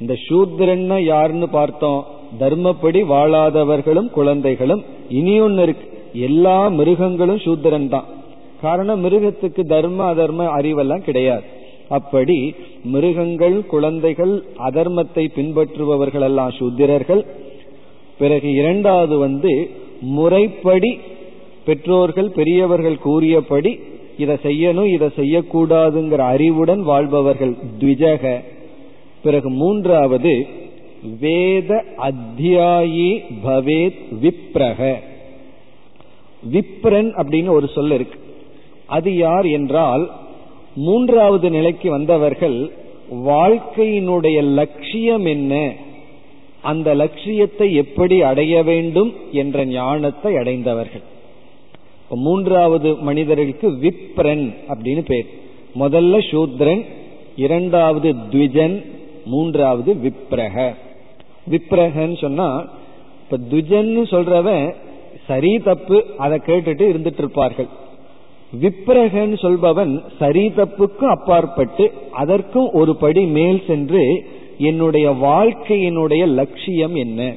[0.00, 2.06] இந்த சூத்ரன்னா யாருன்னு பார்த்தோம்.
[2.40, 4.84] தர்மப்படி வாழாதவர்களும் குழந்தைகளும்.
[5.10, 5.98] இனியொன்னு இருக்கு.
[6.14, 8.04] எல்லா மிருகங்களும் சூத்திரன் தான்.
[8.60, 11.42] காரணம் மிருகத்துக்கு தர்ம அதர்ம அறிவெல்லாம் கிடையாது.
[11.88, 17.26] அப்படி மிருகங்கள் குழந்தைகள் அதர்மத்தை பின்பற்றுபவர்கள் எல்லாம் சூத்திரர்கள்.
[18.18, 20.98] பிறகு இரண்டாவது வந்து முறைப்படி
[21.64, 23.78] பெற்றோர்கள் பெரியவர்கள் கூறியபடி
[24.22, 28.24] இதை செய்யணும் இதை செய்யக்கூடாதுங்கிற அறிவுடன் வாழ்பவர்கள் த்விஜக.
[29.22, 30.32] பிறகு மூன்றாவது
[31.20, 33.08] வேத அத்தியாயி
[33.46, 34.80] பவேத் விப்ரக.
[36.52, 38.18] விப்ரன் அப்படின்னு ஒரு சொல் இருக்கு.
[38.86, 40.04] அது யார் என்றால்
[40.76, 42.58] மூன்றாவது நிலைக்கு வந்தவர்கள்
[43.28, 45.72] வாழ்க்கையினுடைய லட்சியம் என்ன
[46.62, 51.04] அந்த லட்சியத்தை எப்படி அடைய வேண்டும் என்ற ஞானத்தை அடைந்தவர்கள்.
[52.16, 55.26] மூன்றாவது மனிதர்களுக்கு விப்ரன் அப்படின்னு பேர்.
[55.80, 56.84] முதல்ல சூத்ரன்
[57.36, 58.84] இரண்டாவது த்விஜன்
[59.24, 60.74] மூன்றாவது விப்ரக.
[61.50, 62.68] விப்ரகன்னு சொன்னா
[63.22, 64.74] இப்ப துஜன்னு சொல்றவன்
[65.26, 67.66] சரி தப்பு அதை கேட்டுட்டு இருந்துட்டு இருப்பார்கள்
[68.60, 74.24] விப்ரகன் சொல்பவன் சரி தப்புக்கும் அப்பாற்பட்டு அதற்கும் ஒரு படி மேல் சென்று
[74.58, 77.34] என்னுடைய வாழ்க்கையினுடைய லட்சியம் என்ன?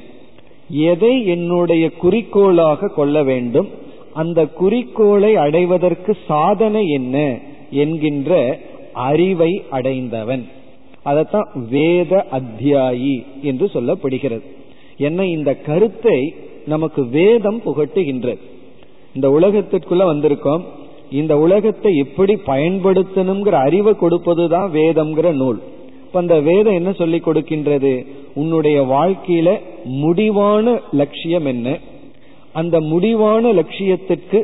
[0.68, 3.84] எதை என்னுடைய குறிக்கோளாக கொள்ள வேண்டும்?
[4.16, 7.16] அந்த குறிக்கோளை அடைவதற்கு சாதனை என்ன
[7.70, 8.58] என்கின்ற
[8.92, 10.44] அறிவை அடைந்தவன்.
[11.04, 14.46] அதத்தான் வேத அத்தியாயி என்று சொல்லப்படுகிறது.
[14.98, 16.34] என்ன இந்த கருத்தை
[16.66, 18.42] நமக்கு வேதம் புகட்டுகின்றது.
[19.14, 20.64] இந்த உலகத்திற்குள்ள வந்திருக்கோம்.
[21.10, 25.60] இந்த உலகத்தை எப்படி பயன்படுத்தணுங்கிற அறிவை கொடுப்பதுதான் வேதம்ங்கிற நூல்.
[26.06, 27.92] இப்ப அந்த வேதம் என்ன சொல்லி கொடுக்கின்றது?
[28.34, 29.48] உன்னுடைய வாழ்க்கையில
[29.84, 31.78] முடிவான லட்சியம் என்ன?
[32.60, 34.38] அந்த முடிவான லட்சியத்திற்கு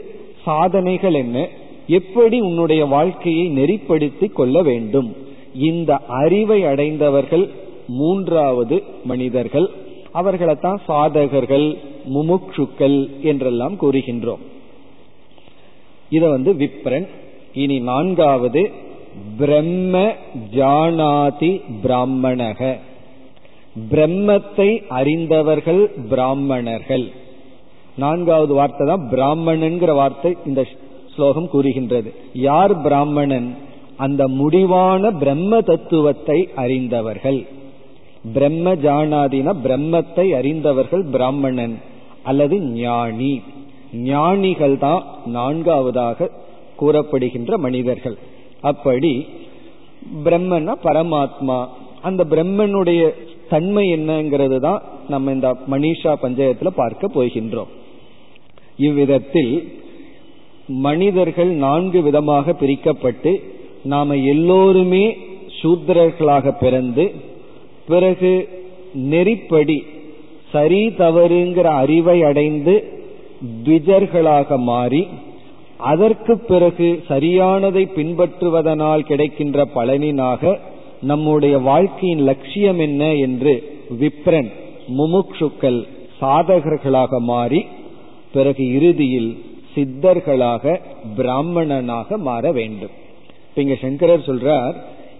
[0.44, 1.37] சாதனைகள் என்ன?
[1.87, 5.09] எப்படி உன்னுடைய வாழ்க்கையை நெறிப்படுத்தி கொள்ள வேண்டும்?
[5.55, 5.90] இந்த
[6.22, 7.44] அறிவை அடைந்தவர்கள்
[7.88, 9.68] மூன்றாவது மனிதர்கள்.
[10.12, 11.66] அவர்களைத்தான் சாதகர்கள்
[12.14, 14.42] முமுட்சுக்கள் என்றெல்லாம் கூறுகின்றோம்.
[16.11, 17.07] இத வந்து விப்ரன்
[17.55, 18.62] இனி நான்காவது
[19.38, 19.94] பிரம்ம
[20.55, 22.61] ஜானாதி பிராமணக.
[23.90, 27.07] பிரம்மத்தை அறிந்தவர்கள் பிராமணர்கள்.
[27.96, 30.66] நான்காவது வார்த்தை தான் பிராமணன்கிற வார்த்தை இந்த
[31.14, 32.14] ஸ்லோகம் கூறுகின்றது.
[32.33, 33.57] யார் பிராமணன்?
[33.96, 37.46] அந்த முடிவான பிரம்ம தத்துவத்தை அறிந்தவர்கள்.
[38.33, 41.78] பிரம்ம ஜானாதின பிரம்மத்தை அறிந்தவர்கள் பிராமணன்
[42.22, 43.42] அல்லது ஞானி.
[43.92, 46.31] ஞானிகள் தான் நான்காவதாக
[46.76, 48.16] கூறப்படுகின்ற மனிதர்கள்.
[48.61, 49.26] அப்படி
[50.24, 51.66] பிரம்மன்னா பரமாத்மா.
[52.00, 53.14] அந்த பிரம்மனுடைய
[53.48, 57.68] தன்மை என்னங்கிறது தான் நம்ம இந்த மனிஷா பஞ்சாயத்துல பார்க்க போகின்றோம்.
[58.83, 59.55] இவ்விதத்தில்
[60.83, 63.33] மனிதர்கள் நான்கு விதமாக பிரிக்கப்பட்டு
[63.87, 65.05] நாம எல்லோருமே
[65.59, 67.05] சூத்திரர்களாக பிறந்து
[67.88, 68.33] பிறகு
[69.11, 69.79] நெறிப்படி
[70.53, 72.75] சரி தவறுங்கிற அறிவை அடைந்து
[73.59, 75.03] த்விஜர்களாக மாறி
[75.87, 80.53] அதற்கு பிறகு சரியானதை பின்பற்றுவதனால் கிடைக்கின்ற பலனினாக
[81.03, 83.55] நம்முடைய வாழ்க்கையின் லட்சியம் என்ன என்று
[84.01, 84.51] விப்ரன்
[84.99, 85.81] முமுக்ஷுக்கள்
[86.21, 87.61] சாதகர்களாக மாறி
[88.33, 89.31] பிறகு இறுதியில்
[89.75, 90.75] சித்தர்களாக
[91.16, 92.95] பிராமணனாக மாற வேண்டும்.
[93.61, 94.77] இங்க சங்கரர் சொல்றார்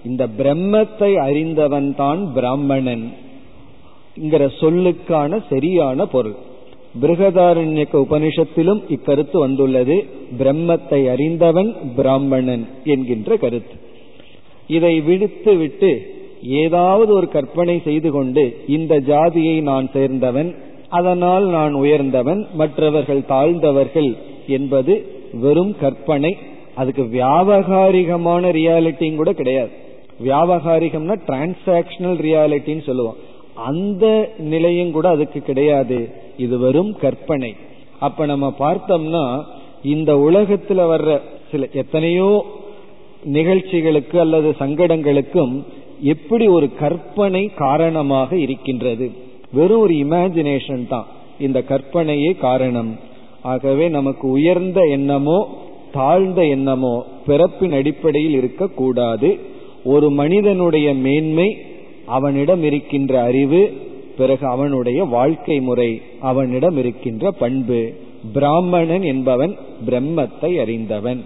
[0.09, 3.05] இந்த பிரம்மத்தை அறிந்தவன் தான் பிராமணன்
[4.61, 6.39] சொல்லுக்கான சரியான பொருள்.
[7.03, 9.97] பிருகதாரண்யக்க உபனிஷத்திலும் இக்கருத்து வந்துள்ளது
[10.41, 13.77] பிரம்மத்தை அறிந்தவன் பிராமணன் என்கின்ற கருத்து.
[14.77, 15.93] இதை விடுத்து விட்டு
[16.63, 18.45] ஏதாவது ஒரு கற்பனை செய்து கொண்டு
[18.77, 20.51] இந்த ஜாதியை நான் சேர்ந்தவன்
[20.99, 24.11] அதனால் நான் உயர்ந்தவன் மற்றவர்கள் தாழ்ந்தவர்கள்
[24.47, 24.95] என்பது
[25.33, 26.37] வெறும் கற்பனை.
[26.75, 29.71] அதுக்கு வியாபகாரிகமான ரியாலிட்டியும் கூட கிடையாது.
[30.25, 33.17] வியாபகாரிகம்னா டிரான்சாக்சனல் ரியாலிட்டின்னு சொல்லுவோம்.
[33.55, 35.99] அந்த நிலையும் கூட அதுக்கு கிடையாது.
[36.37, 37.55] இது வெறும் கற்பனை.
[37.99, 39.25] அப்ப நம்ம பார்த்தோம்னா
[39.85, 42.31] இந்த உலகத்துல வர்ற சில எத்தனையோ
[43.25, 45.53] நிகழ்ச்சிகளுக்கு அல்லது சங்கடங்களுக்கும்
[46.01, 49.11] எப்படி ஒரு கற்பனை காரணமாக இருக்கின்றது?
[49.53, 51.09] வெறும் ஒரு இமேஜினேஷன் தான்.
[51.47, 52.93] இந்த கற்பனையே காரணம்.
[53.53, 55.39] ஆகவே நமக்கு உயர்ந்த எண்ணமோ
[55.93, 56.95] தாழ்ந்த எண்ணமோ
[57.27, 59.31] பிறப்பின் அடிப்படையில் இருக்கக்கூடாது.
[59.85, 61.49] ஒரு மனிதனுடைய மேன்மை
[62.07, 63.63] அவனிடம் இருக்கின்ற அறிவு
[64.19, 65.91] பிறகு அவனுடைய வாழ்க்கை முறை
[66.31, 67.81] அவனிடம் இருக்கின்ற பண்பு.
[68.33, 69.55] பிராமணன் என்பவன்
[69.87, 71.23] பிரம்மத்தை அறிந்தவன்.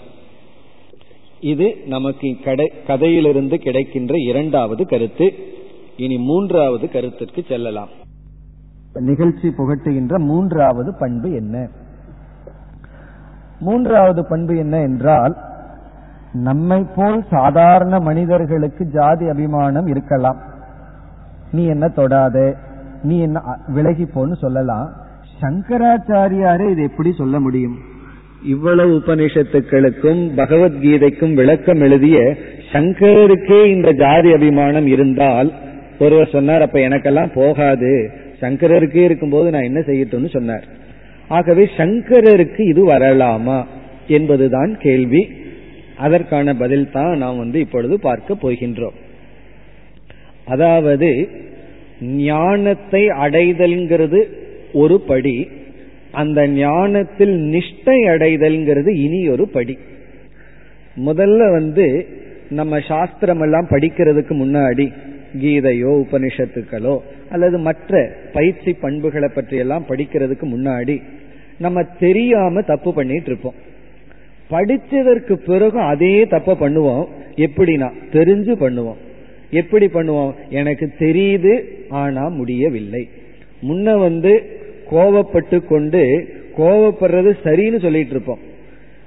[1.52, 2.28] இது நமக்கு
[2.86, 5.28] கதையிலிருந்து கிடைக்கின்ற இரண்டாவது கருத்து.
[6.04, 7.92] இனி மூன்றாவது கருத்திற்கு செல்லலாம்.
[9.00, 11.68] நிகழ்ச்சி புகட்டுகின்ற மூன்றாவது பண்பு என்ன?
[13.60, 15.36] மூன்றாவது பண்பு என்ன என்றால்
[16.32, 20.36] நம்மை போல் சாதாரண மனிதர்களுக்கு ஜாதி அபிமானம் இருக்கலாம்.
[21.52, 22.56] நீ என்ன தொடாத?
[23.02, 24.92] நீ என்ன விலகி போன்னு சொல்லலாம்.
[25.40, 27.76] சங்கராச்சாரியாரே இது எப்படி சொல்ல முடியும்?
[28.42, 32.36] இவ்வளவு உபனிஷத்துக்களுக்கும் பகவத்கீதைக்கும் விளக்கம் எழுதிய
[32.72, 35.52] சங்கருக்கே இந்த ஜாதி அபிமானம் இருந்தால்
[35.98, 38.10] ஒருவர் சொன்னார் அப்ப எனக்கெல்லாம் போகாது.
[38.40, 40.66] சங்கரருக்கே இருக்கும்போது நான் என்ன செய்யட்டும்னு சொன்னார்.
[41.28, 43.58] ஆகவே சங்கரருக்கு இது வரலாமா
[44.08, 45.22] என்பதுதான் கேள்வி.
[45.96, 48.96] அதற்கான பதில் தான் நாம் வந்து இப்பொழுது பார்க்க போகின்றோம்.
[50.44, 51.10] அதாவது
[52.00, 54.20] ஞானத்தை அடைதல்ங்கிறது
[54.72, 55.48] ஒரு படி
[56.12, 59.78] அந்த ஞானத்தில் நிஷ்டை அடைதல்ங்கிறது இனி ஒரு படி.
[61.04, 61.86] முதல்ல வந்து
[62.50, 64.92] நம்ம சாஸ்திரம் எல்லாம் படிக்கிறதுக்கு முன்னாடி
[65.40, 66.98] கீதையோ உபனிஷத்துக்களோ
[67.30, 71.02] அல்லது மற்ற பயிற்சி பண்புகளை பற்றியெல்லாம் படிக்கிறதுக்கு முன்னாடி
[71.58, 73.54] நம்ம தெரியாம தப்பு பண்ணிட்டு இருப்போம்.
[74.50, 77.06] படிச்சதற்கு பிறகு அதே தப்ப பண்ணுவோம்.
[77.36, 78.96] எப்படின்னா தெரிஞ்சு பண்ணுவோம்.
[79.50, 80.34] எப்படி பண்ணுவோம்?
[80.50, 83.08] எனக்கு தெரியுது ஆனா முடியவில்லை.
[83.68, 84.60] முன்ன வந்து
[84.90, 88.38] கோவப்பட்டு கொண்டு கோவப்படுறது சரின்னு சொல்லிட்டு இருப்போம்.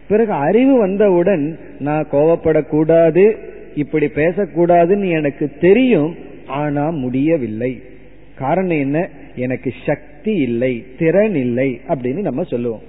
[0.08, 3.38] பிறகு அறிவு வந்தவுடன் நான் கோவப்படக்கூடாது
[3.76, 6.16] இப்படி பேசக்கூடாதுன்னு எனக்கு தெரியும்
[6.48, 7.82] ஆனா முடியவில்லை.
[8.36, 9.10] காரணம் என்ன?
[9.36, 12.82] எனக்கு சக்தி இல்லை திறன் இல்லை அப்படின்னு நம்ம சொல்லுவோம்.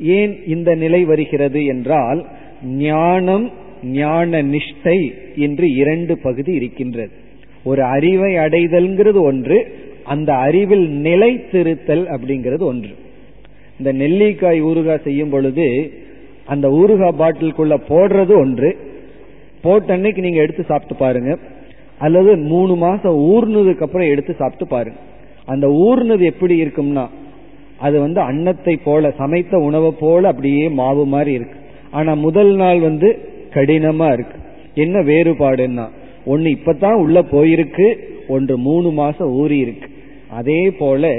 [0.00, 2.26] ஏன் இந்த நிலை வருகிறது என்றால்
[2.64, 3.52] ஞானம்
[3.84, 7.10] ஞான நிஷ்டை என்று இரண்டு பகுதி இருக்கின்றது.
[7.64, 12.94] ஒரு அறிவை அடைதல்ங்கிறது ஒன்று அந்த அறிவில் நிலைத்திருத்தல் அப்படிங்கிறது ஒன்று.
[13.78, 15.92] இந்த நெல்லிக்காய் ஊறுகாய் செய்யும் பொழுது
[16.44, 18.76] அந்த ஊறுகாய் பாட்டிலுக்குள்ள போடுறது ஒன்று
[19.62, 21.38] போட்ட அன்னைக்கு நீங்க எடுத்து சாப்பிட்டு பாருங்க.
[21.98, 24.98] அல்லது மூணு மாசம் ஊர்னதுக்கு அப்புறம் எடுத்து சாப்பிட்டு பாருங்க.
[25.44, 27.06] அந்த ஊர்னது எப்படி இருக்கும்னா
[27.78, 31.58] அது வந்து அன்னத்தை போல சமைத்த உணவை போல அப்படியே மாவு மாதிரி இருக்கு.
[31.90, 33.08] ஆனா முதல் நாள் வந்து
[33.50, 34.38] கடினமா இருக்கு.
[34.74, 35.86] என்ன வேறுபாடுன்னா
[36.24, 37.86] ஒன்னு இப்பதான் உள்ள போயிருக்கு
[38.28, 39.88] ஒன்று மூணு மாசம் ஊறி இருக்கு.
[40.30, 41.10] அதே போல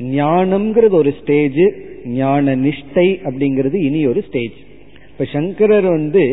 [0.00, 1.60] ஞானம்ங்கிறது ஒரு ஸ்டேஜ்
[2.04, 4.56] ஞான நிஷ்டை அப்படிங்கிறது இனி ஒரு ஸ்டேஜ்
[5.10, 6.24] இப்ப சங்கரர் வந்து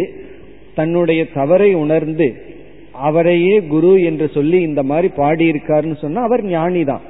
[0.75, 2.27] தன்னுடைய தவறை உணர்ந்து
[3.07, 7.05] அவரையே குரு என்று சொல்லி இந்த மாதிரி பாடியிருக்காருன்னு சொன்னா அவர் ஞானி தான்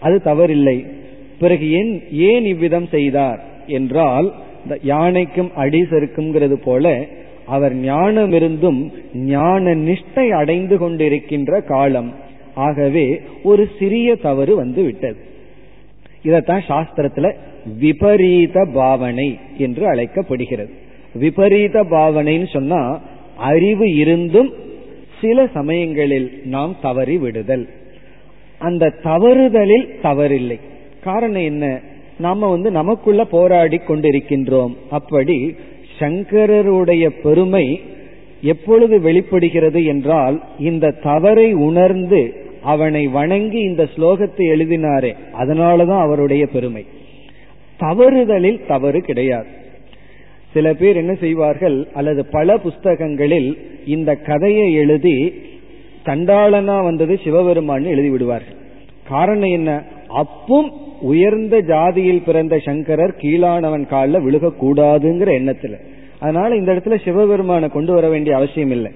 [0.00, 0.78] அது தவறில்லை.
[1.38, 1.92] பிறகு ஏன்
[2.30, 3.40] ஏன் இவ்விதம் செய்தார்
[3.78, 4.28] என்றால்
[4.82, 6.94] யானைக்கும் அடி செருக்குங்கிறது போல
[7.46, 8.80] அவர் ஞானம் இருந்தும்
[9.30, 12.10] ஞான நிஷ்டை அடைந்து கொண்டிருக்கின்ற காலம்.
[12.66, 13.06] ஆகவே
[13.42, 15.20] ஒரு சிறிய தவறு வந்து விட்டது.
[16.24, 17.28] இதத்தான் சாஸ்திரத்துல
[17.80, 20.72] விபரீத பாவனை என்று அழைக்கப்படுகிறது.
[21.14, 23.00] விபரீத பாவனைன்னு சொன்னா
[23.36, 24.52] அறிவு இருந்தும்
[25.20, 27.68] சில சமயங்களில் நாம் தவறி விடுதல்.
[28.58, 30.60] அந்த தவறுதலில் தவறில்லை.
[31.02, 31.80] காரணம் என்ன?
[32.18, 34.74] நாம வந்து நமக்குள்ள போராடி கொண்டிருக்கின்றோம்.
[34.90, 35.54] அப்படி
[35.98, 37.80] சங்கரருடைய பெருமை
[38.42, 42.32] எப்பொழுது வெளிப்படுகிறது என்றால் இந்த தவறை உணர்ந்து
[42.62, 46.86] அவனை வணங்கி இந்த ஸ்லோகத்தை எழுதினாரே அதனாலதான் அவருடைய பெருமை.
[47.80, 49.60] தவறுதலில் தவறு கிடையாது.
[50.52, 55.34] சில பேர் என்ன செய்வார்கள் அல்லது பல புஸ்தகங்களில் இந்த கதையை எழுதி
[56.06, 58.56] சண்டாளனா வந்தது சிவபெருமான் எழுதி விடுவார்கள்.
[59.08, 59.82] காரணம் என்ன?
[60.08, 65.74] அப்பும் உயர்ந்த ஜாதியில் பிறந்த சங்கரர் கீழானவன் காலில் விழுகக்கூடாதுங்கிற எண்ணத்துல.
[66.18, 68.90] அதனால இந்த இடத்துல சிவபெருமானை கொண்டு வர வேண்டிய அவசியம் இல்லை.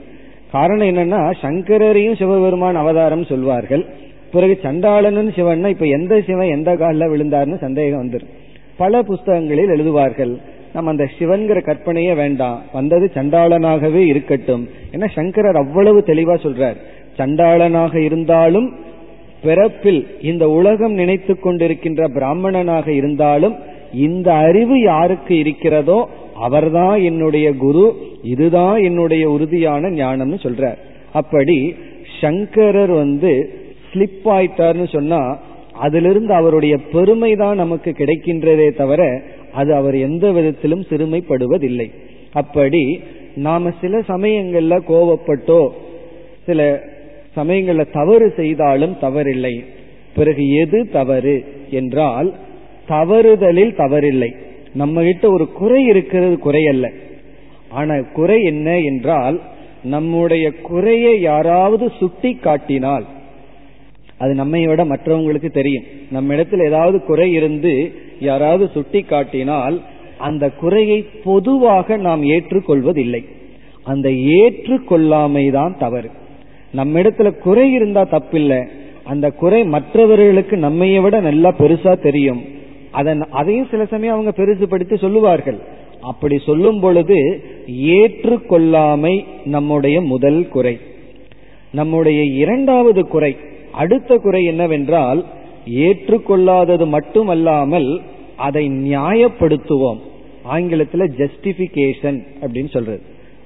[0.52, 3.86] காரணம் என்னன்னா சங்கரரையும் சிவபெருமான் அவதாரம் சொல்வார்கள்.
[4.32, 8.34] பிறகு சண்டாளனும் சிவன்னா இப்ப எந்த சிவன் எந்த காலில் விழுந்தார்னு சந்தேகம் வந்துடும்
[8.76, 10.36] பல புஸ்தகங்களில் எழுதுவார்கள்.
[10.76, 12.58] நம்ம அந்த சிவன்கிற கற்பனையே வேண்டாம்.
[12.72, 14.64] வந்தது சண்டாளனாகவே இருக்கட்டும்.
[14.92, 16.78] ஏன்னா சங்கரர் அவ்வளவு தெளிவா சொல்றார்.
[17.18, 18.68] சண்டாளனாக இருந்தாலும்
[19.42, 23.56] பிறப்பில் இந்த உலகம் நினைத்து கொண்டிருக்கின்ற பிராமணனாக இருந்தாலும்
[24.06, 25.98] இந்த அறிவு யாருக்கு இருக்கிறதோ
[26.46, 27.84] அவர்தான் என்னுடைய குரு
[28.34, 30.80] இதுதான் என்னுடைய உறுதியான ஞானம்னு சொல்றார்.
[31.12, 31.58] அப்படி
[32.20, 33.32] சங்கரர் வந்து
[33.90, 35.20] ஸ்லிப் ஆயிட்டார்னு சொன்னா
[35.86, 39.02] அதிலிருந்து அவருடைய பெருமை தான் நமக்கு கிடைக்கின்றதே தவிர
[39.56, 41.88] அது அவர் எந்த விதத்திலும் சிறுமைப்படுவதில்லை.
[42.32, 42.82] அப்படி
[43.36, 45.62] நாம சில சமயங்கள்ல கோவப்பட்டோ
[46.46, 46.60] சில
[47.36, 49.54] சமயங்கள்ல தவறு செய்தாலும் தவறில்லை.
[50.14, 51.36] பிறகு எது தவறு
[51.70, 52.28] என்றால்
[52.88, 54.30] தவறுதலில் தவறில்லை.
[54.74, 56.86] நம்ம கிட்ட ஒரு குறை இருக்கிறது குறையல்ல.
[57.70, 59.36] ஆனா குறை என்ன என்றால்
[59.84, 63.06] நம்முடைய குறையை யாராவது சுட்டி காட்டினால்
[64.18, 65.86] அது நம்மை விட மற்றவங்களுக்கு தெரியும்.
[66.10, 67.72] நம்ம இடத்துல ஏதாவது குறை இருந்து
[68.20, 69.80] யாராவது சுட்டி காட்டினால்
[70.18, 73.24] அந்த குறையை பொதுவாக நாம் ஏற்றுக்கொள்வதில்லை.
[73.82, 76.10] அந்த ஏற்றுக்கொள்ளாமை தான் தவறு.
[76.72, 78.68] நம்ம இடத்துல குறை இருந்தா தப்பில்லை.
[79.04, 82.44] அந்த குறை மற்றவர்களுக்கு நம்மைய விட நல்லா பெருசா தெரியும்.
[82.90, 85.58] அதன் அதையும் சில சமயம் அவங்க பெருசுபடுத்தி சொல்லுவார்கள்.
[86.00, 90.78] அப்படி சொல்லும் பொழுது ஏற்றுக்கொள்ளாமை நம்முடைய முதல் குறை.
[91.72, 93.36] நம்முடைய இரண்டாவது குறை
[93.72, 95.24] அடுத்த குறை என்னவென்றால்
[95.66, 98.00] ஏற்றுக்கொள்ளாதது மட்டுமல்லாமல்
[98.36, 99.98] அதை நியாயப்படுத்துவோம்.
[100.42, 103.00] ஆங்கிலத்தில் ஜஸ்டிபிகேஷன் அப்படின்னு சொல்றது.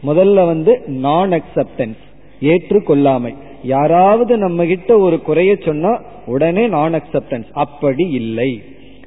[0.07, 1.97] முதல்ல வந்து நான் அக்செப்டன்ஸ்
[2.43, 3.35] ஏற்றுக்கொள்ளாமை.
[3.65, 8.63] யாராவது நம்ம கிட்ட ஒரு குறைய சொன்னா உடனே நான் அக்செப்டன்ஸ் அப்படி இல்லை.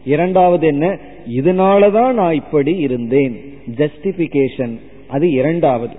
[0.05, 0.99] இரண்டாவது என்ன?
[1.29, 3.59] இதனாலதான் நான் இப்படி இருந்தேன்.
[3.75, 5.95] ஜஸ்டிபிகேஷன் அது இரண்டாவது.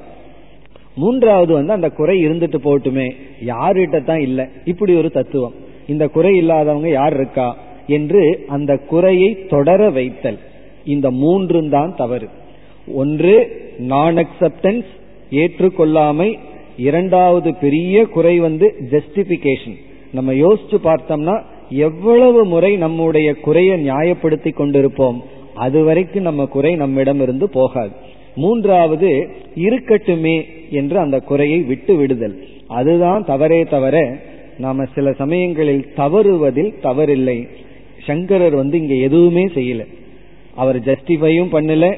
[0.97, 3.13] மூன்றாவது வந்து அந்த குறை இருந்துட்டு போட்டுமே
[3.47, 4.47] யாருகிட்ட தான் இல்லை.
[4.65, 5.55] இப்படி ஒரு தத்துவம்.
[5.89, 7.57] இந்த குறை இல்லாதவங்க யார் இருக்கா
[7.87, 10.39] என்று அந்த குறையை தொடர வைத்தல்.
[10.85, 12.29] இந்த மூன்றும் தான் தவறு.
[12.95, 14.85] ஒன்று நான் அக்செப்டன்ஸ்
[15.31, 16.39] ஏற்றுக்கொள்ளாமை.
[16.77, 19.77] இரண்டாவது பெரிய குறை வந்து ஜஸ்டிபிகேஷன்
[20.13, 25.21] நம்ம யோசிச்சு பார்த்தோம்னா எவ்வளவு முறை நம்முடைய குறையை நியாயப்படுத்தி கொண்டிருப்போம்
[25.55, 27.91] அது வரைக்கும் நம்ம குறை நம்மிடம் இருந்து போகாது.
[28.37, 32.43] மூன்றாவது இருக்கட்டுமே என்று அந்த குறையை விட்டு விடுதல்.
[32.67, 34.19] அதுதான் தவறே தவிர
[34.59, 37.49] நாம சில சமயங்களில் தவறுவதில் தவறில்லை.
[38.03, 39.87] சங்கரர் வந்து இங்க எதுவுமே செய்யல.
[40.55, 41.97] அவர் ஜஸ்டிஃபையும் பண்ணல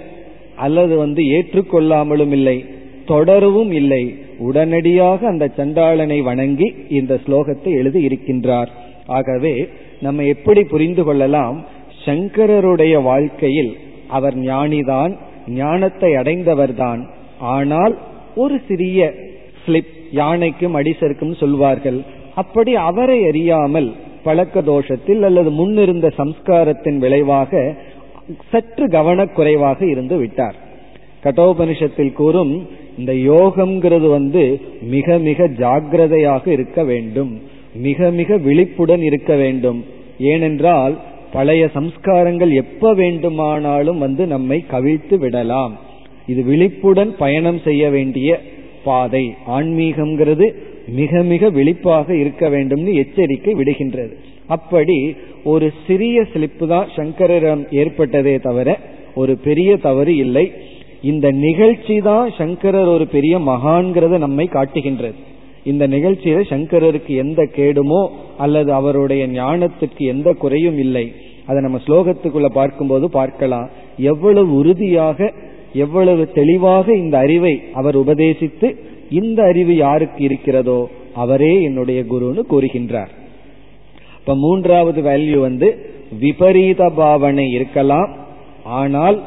[0.57, 2.65] அல்லது வந்து ஏற்றுக்கொள்ளாமலும் இல்லை
[3.07, 4.19] தொடரவும் இல்லை.
[4.39, 8.67] உடனடியாக அந்த சண்டாளனை வணங்கி இந்த ஸ்லோகத்தை எழுதி இருக்கின்றார்.
[9.07, 9.69] ஆகவே
[10.01, 11.65] நம்ம எப்படி புரிந்து கொள்ளலாம்?
[12.05, 13.77] சங்கரருடைய வாழ்க்கையில்
[14.09, 15.17] அவர் ஞானிதான்
[15.49, 17.07] ஞானத்தை அடைந்தவர்தான்.
[17.39, 17.99] ஆனால்
[18.35, 19.13] ஒரு சிறிய
[19.67, 22.05] ஸ்லிப் யானைக்கும் அடிசருக்கும் சொல்வார்கள்.
[22.37, 23.89] அப்படி அவரை அறியாமல்
[24.25, 27.75] பழக்க தோஷத்தில் அல்லது முன்னிருந்த சம்ஸ்காரத்தின் விளைவாக
[28.51, 30.57] சற்று கவனக்குறைவாக இருந்து விட்டார்.
[31.25, 32.55] கட்டோபனிஷத்தில் கூறும்
[32.99, 37.33] இந்த யோகம்ங்கிறது வந்து மிக மிக ஜாகிரதையாக இருக்க வேண்டும்.
[37.75, 39.85] மிக மிக விழிப்புடன் இருக்க வேண்டும்.
[40.19, 40.95] ஏனென்றால்
[41.33, 45.75] பழைய சம்ஸ்காரங்கள் எப்ப வேண்டுமானாலும் வந்து நம்மை கவிழ்த்து விடலாம்.
[46.27, 48.41] இது விழிப்புடன் பயணம் செய்ய வேண்டிய
[48.85, 49.25] பாதை.
[49.51, 50.47] ஆன்மீகம்ங்கிறது
[50.99, 54.15] மிக மிக விழிப்பாக இருக்க வேண்டும்னு எச்சரிக்கை விடுகின்றது.
[54.47, 54.99] அப்படி
[55.53, 58.79] ஒரு சிறிய ஸ்லிப்பு தான் சங்கரிடம் ஏற்பட்டதே தவிர
[59.15, 60.53] ஒரு பெரிய தவறு இல்லை.
[61.03, 65.19] இந்த நிகழ்ச்சி தான் சங்கரர் ஒரு பெரிய மகான்கிறத நம்மை காட்டுகின்றது.
[65.65, 68.03] இந்த நிகழ்ச்சியில சங்கரருக்கு எந்த கேடுமோ
[68.39, 71.07] அல்லது அவருடைய ஞானத்துக்கு எந்த குறையும் இல்லை.
[71.47, 73.69] அதை நம்ம ஸ்லோகத்துக்குள்ள பார்க்கும்போது பார்க்கலாம்.
[74.13, 75.33] எவ்வளவு உறுதியாக
[75.75, 78.69] எவ்வளவு தெளிவாக இந்த அறிவை அவர் உபதேசித்து
[79.11, 83.09] இந்த அறிவு யாருக்கு இருக்கிறதோ அவரே என்னுடைய குருன்னு கூறுகின்றார்.
[84.19, 85.91] இப்ப மூன்றாவது வேல்யூ வந்து
[86.21, 88.17] விபரீத பாவனை இருக்கலாம்.
[88.65, 89.23] ஆனால்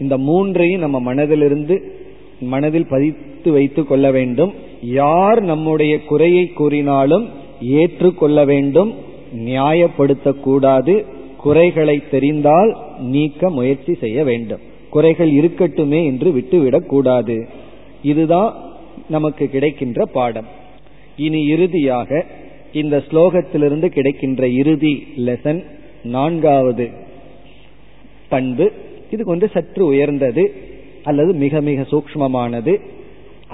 [0.00, 1.80] இந்த மூன்றையும் நம்ம மனதிலிருந்து
[2.40, 4.52] மனதில் பதித்து வைத்துக் கொள்ள வேண்டும்.
[4.82, 7.28] யார் நம்முடைய குறையை கூறினாலும்
[7.62, 8.94] ஏற்றுக்கொள்ள வேண்டும்.
[9.36, 11.04] நியாயப்படுத்தக்கூடாது.
[11.36, 14.60] குறைகளை தெரிந்தால் நீக்க முயற்சி செய்ய வேண்டும்.
[14.90, 17.48] குறைகள் இருக்கட்டுமே என்று விட்டுவிடக் கூடாது
[18.02, 18.54] இதுதான்
[19.14, 20.48] நமக்கு கிடைக்கின்ற பாடம்.
[21.16, 22.24] இனி இறுதியாக
[22.80, 24.94] இந்த ஸ்லோகத்திலிருந்து கிடைக்கின்ற இறுதி
[25.26, 25.60] லெசன்
[26.14, 26.86] நான்காவது
[28.28, 28.66] பண்பு.
[29.10, 30.44] இது கொஞ்சம் சற்று உயர்ந்தது
[31.04, 32.74] அல்லது மிக மிக சூக்மமானது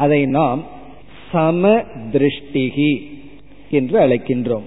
[0.05, 0.63] அதை நாம்
[1.33, 1.71] சம
[2.15, 2.93] திருஷ்டிகி
[3.79, 4.67] என்று அழைக்கின்றோம்.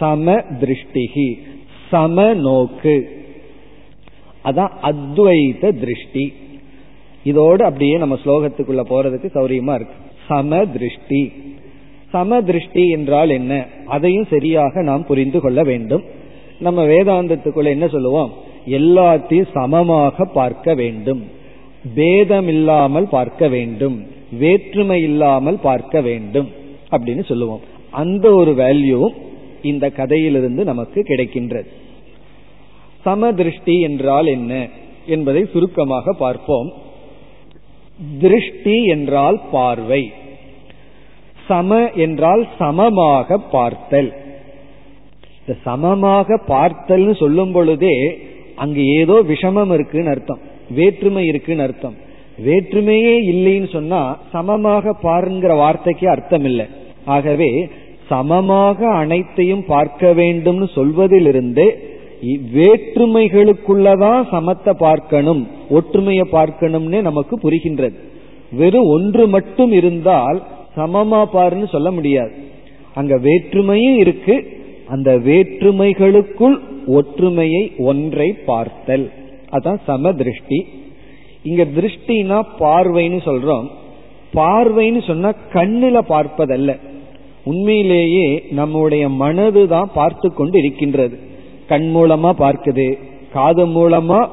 [0.00, 1.28] சம திருஷ்டிகி
[1.90, 2.96] சம நோக்கு
[4.44, 6.24] அதான் அத்வைத திருஷ்டி.
[7.24, 9.96] இதோடு அப்படியே நம்ம ஸ்லோகத்துக்குள்ள போறதுக்கு சௌரியமா இருக்கு.
[10.30, 11.22] சமதிருஷ்டி.
[12.12, 13.66] சமதிருஷ்டி என்றால் என்ன?
[13.86, 16.04] அதையும் சரியாக நாம் புரிந்து கொள்ள வேண்டும்.
[16.58, 18.32] நம்ம வேதாந்தத்துக்குள்ள என்ன சொல்லுவோம்?
[18.66, 21.22] எல்லாத்தையும் சமமாக பார்க்க வேண்டும்.
[21.94, 23.96] பேதம் இல்லாமல் பார்க்க வேண்டும்.
[24.38, 26.48] வேற்றுமை இல்லாமல் பார்க்க வேண்டும்.
[26.90, 27.60] அப்படின்னு சொல்லுவோம்.
[27.90, 29.00] அந்த ஒரு வேல்யூ
[29.62, 31.70] இந்த கதையிலிருந்து நமக்கு கிடைக்கின்றது.
[33.04, 34.68] சமதிருஷ்டி என்றால் என்ன?
[35.06, 36.72] என்பதை சுருக்கமாக பார்ப்போம்.
[38.20, 40.02] திருஷ்டி என்றால் பார்வை.
[41.50, 44.10] சம என்றால் சமமாக பார்த்தல்.
[45.40, 47.96] இந்த சமமாக பார்த்தல்னு சொல்லும் பொழுதே
[48.62, 50.40] அங்கு ஏதோ விஷமம் இருக்குன்னு அர்த்தம்.
[50.78, 51.96] வேற்றுமை இருக்குன்னு அர்த்தம்.
[52.46, 54.00] வேற்றுமையே இல்லைன்னு சொன்னா
[54.34, 56.66] சமமாக பாருங்கிற வார்த்தைக்கு அர்த்தம் இல்லை
[57.14, 57.50] ஆகவே
[58.10, 61.66] சமமாக அனைத்தையும் பார்க்க வேண்டும்னு சொல்வதிலிருந்து
[62.54, 65.42] வேற்றுமைகளுக்குள்ளதான் சமத்தை பார்க்கணும்
[65.78, 67.96] ஒற்றுமையை பார்க்கணும்னு நமக்கு புரிகின்றது.
[68.60, 70.38] வெறும் ஒன்று மட்டும் இருந்தால்
[70.76, 72.32] சமமா பாருன்னு சொல்ல முடியாது.
[72.94, 74.58] அங்க வேற்றுமையும் இருக்கு.
[74.86, 79.10] அந்த வேற்றுமைகளுக்குள் ஒற்றுமையை ஒன்றை பார்த்தல்.
[79.50, 80.66] அதான் சம திருஷ்டி.
[81.42, 83.66] இங்க திருஷ்டினா பார்வைன்னு சொல்றோம்.
[84.34, 86.78] பார்வைன்னு சொன்னா கண்ணுல பார்ப்பதல்ல.
[87.44, 91.18] உண்மையிலேயே நம்முடைய மனது தான் பார்த்து கொண்டு இருக்கின்றது.
[91.66, 92.98] கண் மூலமா பார்க்குது.
[93.32, 94.28] காது மூலமா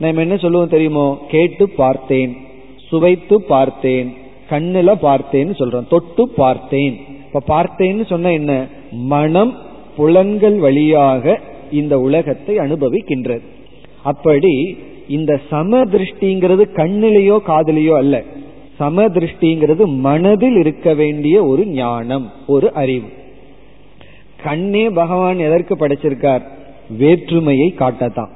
[0.00, 1.18] நம்ம என்ன சொல்லுவோம் தெரியுமோ?
[1.28, 2.36] கேட்டு பார்த்தேன்.
[2.76, 4.12] சுவைத்து பார்த்தேன்.
[4.50, 5.88] கண்ணுல பார்த்தேன்னு சொல்றோம்.
[5.88, 7.00] தொட்டு பார்த்தேன்.
[7.34, 8.66] இப்ப பார்த்தேன்னு சொன்ன என்ன?
[8.92, 9.56] மனம்
[9.96, 11.40] புலன்கள் வழியாக
[11.70, 13.42] இந்த உலகத்தை அனுபவிக்கின்றது.
[14.02, 14.78] அப்படி
[15.08, 18.22] இந்த சம திருஷ்டிங்கிறது கண்ணிலேயோ காதலியோ அல்ல.
[18.76, 23.06] சம திருஷ்டிங்கிறது மனதில் இருக்க வேண்டிய ஒரு ஞானம் ஒரு அறிவு.
[24.42, 26.42] கண்ணே பகவான் எதற்கு படைச்சிருக்கார்?
[26.98, 28.30] வேற்றுமையை காட்டத்தான்.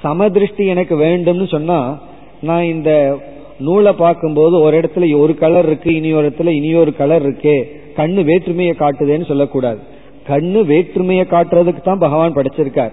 [0.00, 2.02] சம திருஷ்டி எனக்கு வேண்டும்னு சொன்னா
[2.40, 3.18] நான் இந்த
[3.60, 7.56] நூலை பார்க்கும்போது ஒரு இடத்துல ஒரு கலர் இருக்கு இனி ஒரு இடத்துல இனி ஒரு கலர் இருக்கே.
[7.96, 9.80] கண்ணு வேற்றுமையை காட்டுதேன்னு சொல்லக்கூடாது.
[10.28, 12.92] கண்ணு வேற்றுமையை காட்டுறதுக்கு தான் பகவான் படைச்சிருக்கார்.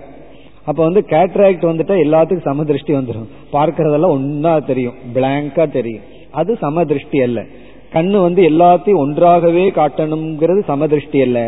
[0.65, 4.97] அப்ப வந்து கேட்ராக்ட் வந்துட்டா எல்லாத்துக்கும் சமதிருஷ்டி வந்துடும் பார்க்கறதெல்லாம் ஒன்னா தெரியும்.
[5.15, 6.03] பிளாங்கா தெரியும்.
[6.31, 7.45] அது சமதிருஷ்டி அல்ல.
[7.93, 11.39] கண்ணு வந்து எல்லாத்தையும் ஒன்றாகவே காட்டணுங்கிறது சமதிருஷ்டி அல்ல.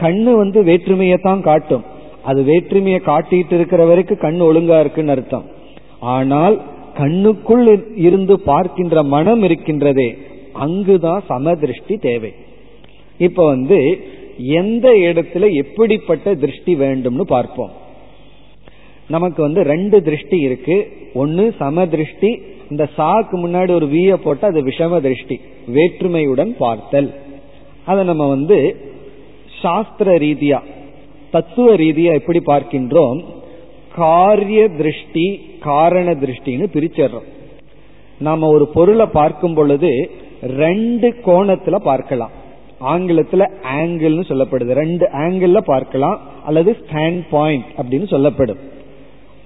[0.00, 1.84] கண்ணு வந்து வேற்றுமையை தான் காட்டும்.
[2.22, 5.44] அது வேற்றுமையை காட்டிட்டு இருக்கிற வரைக்கும் கண் ஒழுங்கா இருக்குன்னு அர்த்தம்.
[6.00, 6.62] ஆனால்
[6.94, 10.18] கண்ணுக்குள் இருந்து பார்க்கின்ற மனம் இருக்கின்றதே
[10.52, 12.32] அங்குதான் சமதிருஷ்டி தேவை.
[13.18, 13.98] இப்ப வந்து
[14.38, 17.70] எந்த இடத்துல எப்படிப்பட்ட திருஷ்டி வேண்டும்னு பார்ப்போம்.
[19.08, 20.76] நமக்கு வந்து ரெண்டு திருஷ்டி இருக்கு.
[21.14, 22.30] ஒன்னு சமதிருஷ்டி
[22.70, 25.40] இந்த சாக்கு முன்னாடி ஒரு வீய போட்டு அது விஷம திருஷ்டி
[25.74, 27.14] வேற்றுமையுடன் பார்த்தல்.
[27.84, 28.76] அதை நம்ம வந்து
[29.62, 30.60] சாஸ்திர ரீதியா
[31.30, 33.24] தத்துவ ரீதியா எப்படி பார்க்கின்றோம்?
[33.96, 37.28] காரிய திருஷ்டி காரண திருஷ்டின்னு பிரிச்சிடுறோம்
[38.26, 39.90] நாம ஒரு பொருளை பார்க்கும் பொழுது
[40.62, 42.32] ரெண்டு கோணத்துல பார்க்கலாம்.
[42.92, 43.42] ஆங்கிலத்துல
[43.78, 44.72] ஆங்கிள்னு சொல்லப்படுது.
[44.82, 48.60] ரெண்டு ஆங்கிள் பார்க்கலாம் அல்லது ஸ்டாண்ட் பாயிண்ட் அப்படின்னு சொல்லப்படும்.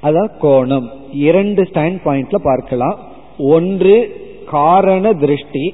[0.08, 0.86] அதான் கோணம்.
[1.28, 2.96] இரண்டு ஸ்டாண்ட் பாயிண்ட்ல பார்க்கலாம்.
[3.54, 3.96] ஒன்று
[4.50, 5.66] காரண திருஷ்டி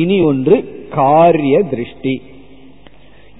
[0.00, 0.56] இனி ஒன்று
[0.96, 2.14] காரிய திருஷ்டி.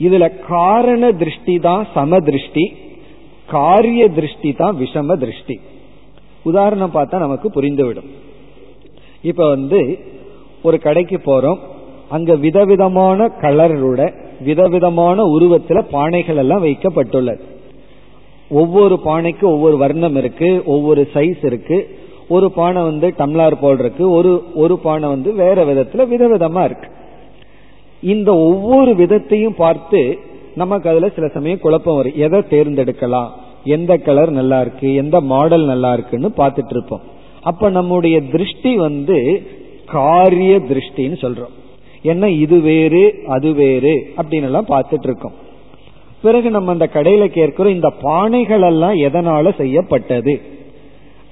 [0.06, 2.64] இதுல காரண திருஷ்டி தான் சம திருஷ்டி
[3.54, 5.56] காரிய திருஷ்டி தான் விஷம திருஷ்டி.
[6.42, 8.10] உதாரணம் பார்த்தா நமக்கு புரிந்துவிடும்.
[9.22, 9.98] இப்ப வந்து
[10.62, 11.58] ஒரு கடைக்கு போறோம்.
[12.08, 17.40] அங்க விதவிதமான கலரோட விதவிதமான உருவத்துல பானைகள் எல்லாம் வைக்கப்பட்டுள்ளது.
[18.50, 21.98] ஒவ்வொரு பானைக்கு ஒவ்வொரு வர்ணம் இருக்கு ஒவ்வொரு சைஸ் இருக்கு.
[22.28, 26.88] ஒரு பானை வந்து டம்ளார் போல் இருக்கு ஒரு ஒரு பானை வந்து வேற விதத்துல விதவிதமா இருக்கு.
[28.02, 30.18] இந்த ஒவ்வொரு விதத்தையும் பார்த்து
[30.54, 32.12] நமக்கு அதுல சில சமயம் குழப்பம் வரும்.
[32.16, 33.28] எதை தேர்ந்தெடுக்கலாம்?
[33.64, 37.00] எந்த கலர் நல்லா இருக்கு எந்த மாடல் நல்லா இருக்குன்னு பார்த்துட்டு இருப்போம்
[37.42, 39.42] அப்ப நம்முடைய திருஷ்டி வந்து
[39.84, 41.54] காரிய திருஷ்டின்னு சொல்றோம்.
[42.02, 45.32] என்ன இது வேறு அது வேறு அப்படின்னு எல்லாம் பார்த்துட்டு இருக்கோம்
[46.22, 50.40] பிறகு நம்ம அந்த கடையில கேட்கிறோம் இந்த பானைகள் எல்லாம் எதனால செய்யப்பட்டது?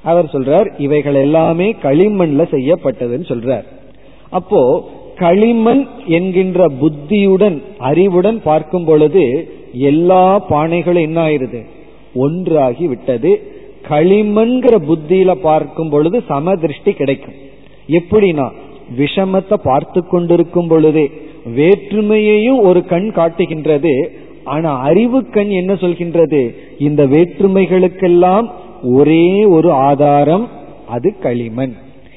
[0.03, 3.65] அவர் சொல்றார் இவைகள் எல்லாமே களிமண்ல செய்யப்பட்டதுன்னு சொல்றார்.
[4.31, 11.67] அப்போ களிமண் என்கின்ற புத்தியுடன் அறிவுடன் பார்க்கும் பொழுது எல்லா பானைகளும் என்ன ஆயிருது
[12.15, 13.43] ஒன்றாகி விட்டது.
[13.89, 17.35] களிமண்கிற புத்தியில பார்க்கும் பொழுது சம திருஷ்டி கிடைக்கும்.
[17.89, 18.51] எப்படின்னா
[18.99, 21.11] விஷமத்தை பார்த்து கொண்டிருக்கும் பொழுதே
[21.57, 24.13] வேற்றுமையையும் ஒரு கண் காட்டுகின்றது.
[24.45, 26.55] ஆனா அறிவு கண் என்ன சொல்கின்றது?
[26.79, 28.51] இந்த வேற்றுமைகளுக்கெல்லாம்
[28.83, 30.49] ஒரே ஒரு ஆதாரம்
[30.89, 31.75] அது களிமண்.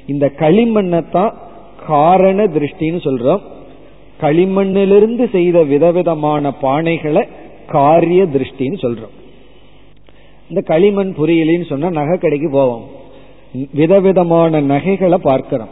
[0.07, 1.33] இந்த களிமண்ணத்தான்
[1.87, 3.39] காரண திருஷ்டின்னு சொல்றோம்.
[4.21, 7.27] களிமண்ணிலிருந்து செய்த விதவிதமான பானைகளை
[7.67, 9.20] காரிய திருஷ்டின்னு சொல்றோம்.
[10.51, 12.85] இந்த களிமண் புரியலின்னு சொன்னா நகை கடைக்கு போவோம்.
[13.73, 15.67] விதவிதமான நகைகளை பார்க்கிறோம்.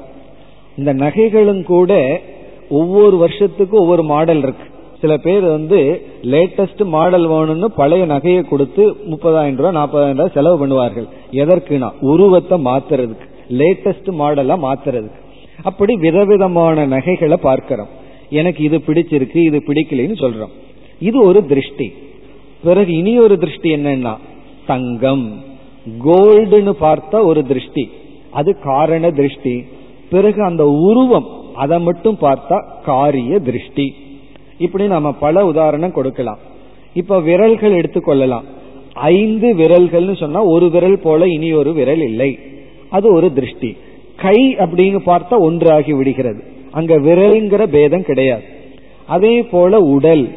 [0.77, 2.21] இந்த நகைகளும் கூட
[2.69, 4.63] ஒவ்வொரு வருஷத்துக்கும் ஒவ்வொரு மாடல் இருக்கு.
[5.01, 11.07] சில பேர் வந்து லேட்டஸ்ட் மாடல் வேணும்னு பழைய நகையை கொடுத்து முப்பதாயிரம் ரூபாய் நாற்பதாயிரம் ரூபாய் செலவு பண்ணுவார்கள்.
[11.31, 13.27] எதற்குனா உருவத்தை மாத்துறதுக்கு.
[13.49, 15.19] லேட்டஸ்ட் மாடலா மாத்துறதுக்கு.
[15.63, 17.87] அப்படி விதவிதமான நகைகளை பார்க்கிறோம்.
[18.29, 20.53] எனக்கு இது பிடிச்சிருக்கு இது பிடிக்கலன்னு சொல்றோம்.
[20.99, 21.93] இது ஒரு திருஷ்டி.
[22.63, 24.13] பிறகு இனி ஒரு திருஷ்டி என்னன்னா
[24.69, 25.25] தங்கம்
[26.05, 27.89] கோல்டுன்னு பார்த்தா ஒரு திருஷ்டி.
[28.29, 29.65] அது காரண திருஷ்டி.
[30.09, 33.95] பிறகு அந்த உருவம் அதை மட்டும் பார்த்தா காரிய திருஷ்டி.
[34.57, 36.37] இப்படி நம்ம பல உதாரணம் கொடுக்கலாம்.
[36.93, 38.45] இப்ப விரல்கள் எடுத்துக்கொள்ளலாம்
[38.93, 42.39] ஐந்து விரல்கள்னு சொன்னா ஒரு விரல் போல இனி ஒரு விரல் இல்லை.
[42.89, 43.77] அது ஒரு திருஷ்டி.
[44.15, 46.43] கை அப்படின்னு பார்த்தா ஒன்றாகி விடுகிறது.
[46.71, 48.43] அங்க விரல்ங்கிற பேதம் கிடையாது.
[49.07, 50.29] அதே போல உடல்.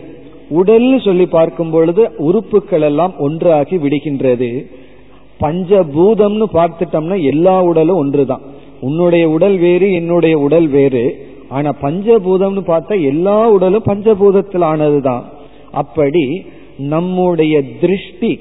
[0.52, 4.50] உடல் சொல்லி பார்க்கும் பொழுது உறுப்புகள் எல்லாம் ஒன்றாகி விடுகின்றது.
[5.40, 8.44] பஞ்சபூதம்னு பார்த்துட்டோம்னா எல்லா உடலும் ஒன்றுதான்.
[8.80, 11.04] உன்னுடைய உடல் வேறு என்னுடைய உடல் வேறு.
[11.48, 15.24] ஆனா பஞ்சபூதம்னு பார்த்தா எல்லா உடலும் பஞ்சபூதத்தில் ஆனதுதான்
[15.72, 16.24] அப்படி
[16.92, 18.32] நம்முடைய திருஷ்டி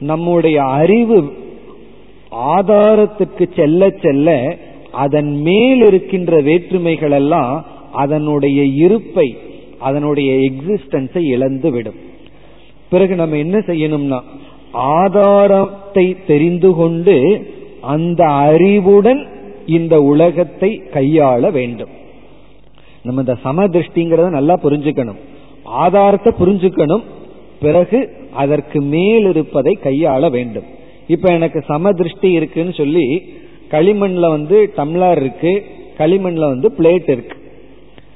[0.00, 1.18] நம்முடைய அறிவு
[2.56, 4.30] ஆதாரத்துக்கு செல்ல செல்ல
[5.04, 7.54] அதன் மேல் இருக்கின்ற வேற்றுமைகள் எல்லாம்
[7.92, 9.28] அதனுடைய இருப்பை
[9.78, 11.94] அதனுடைய எக்ஸிஸ்டன்ஸை இழந்து விடும்
[12.90, 14.20] பிறகு நம்ம என்ன செய்யணும்னா
[14.72, 17.46] ஆதாரத்தை தெரிந்து கொண்டு
[17.80, 19.26] அந்த அறிவுடன்
[19.66, 21.88] இந்த உலகத்தை கையாள வேண்டும்.
[23.02, 25.16] நம்ம இந்த சமதிருஷ்டிங்கிறத நல்லா புரிஞ்சுக்கணும்.
[25.64, 27.02] ஆதாரத்தை புரிஞ்சுக்கணும்.
[27.60, 30.64] பிறகு அதற்கு மேல் இருப்பதை கையாள வேண்டும்.
[31.06, 33.22] இப்ப எனக்கு சமதிருஷ்டி இருக்குன்னு சொல்லி
[33.70, 35.64] களிமண்ல வந்து டம்ளர் இருக்கு
[35.98, 37.45] களிமண்ல வந்து பிளேட் இருக்கு.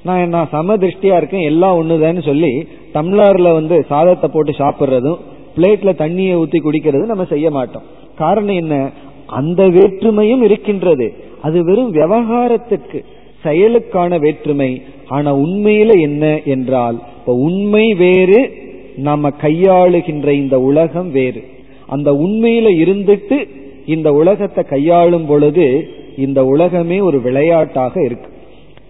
[0.05, 5.19] நான் என்ன சமதிருஷ்டியா இருக்கேன் எல்லாம் ஒண்ணுதான்னு சொல்லி டம்ளர்ல வந்து சாதத்தை போட்டு சாப்பிடுறதும்
[5.57, 7.83] பிளேட்ல தண்ணியை ஊத்தி குடிக்கிறதும் நம்ம செய்ய மாட்டோம்.
[8.15, 8.91] காரணம் என்ன?
[9.27, 11.15] அந்த வேற்றுமையும் இருக்கின்றது.
[11.43, 13.05] அது வெறும் விவகாரத்துக்கு
[13.45, 14.83] செயலுக்கான வேற்றுமை.
[15.07, 18.53] ஆனா உண்மையில என்ன என்றால் இப்ப உண்மை வேறு
[18.97, 21.45] நம்ம கையாளுகின்ற இந்த உலகம் வேறு.
[21.87, 23.49] அந்த உண்மையில இருந்துட்டு
[23.87, 28.29] இந்த உலகத்தை கையாளும் பொழுது இந்த உலகமே ஒரு விளையாட்டாக இருக்கு.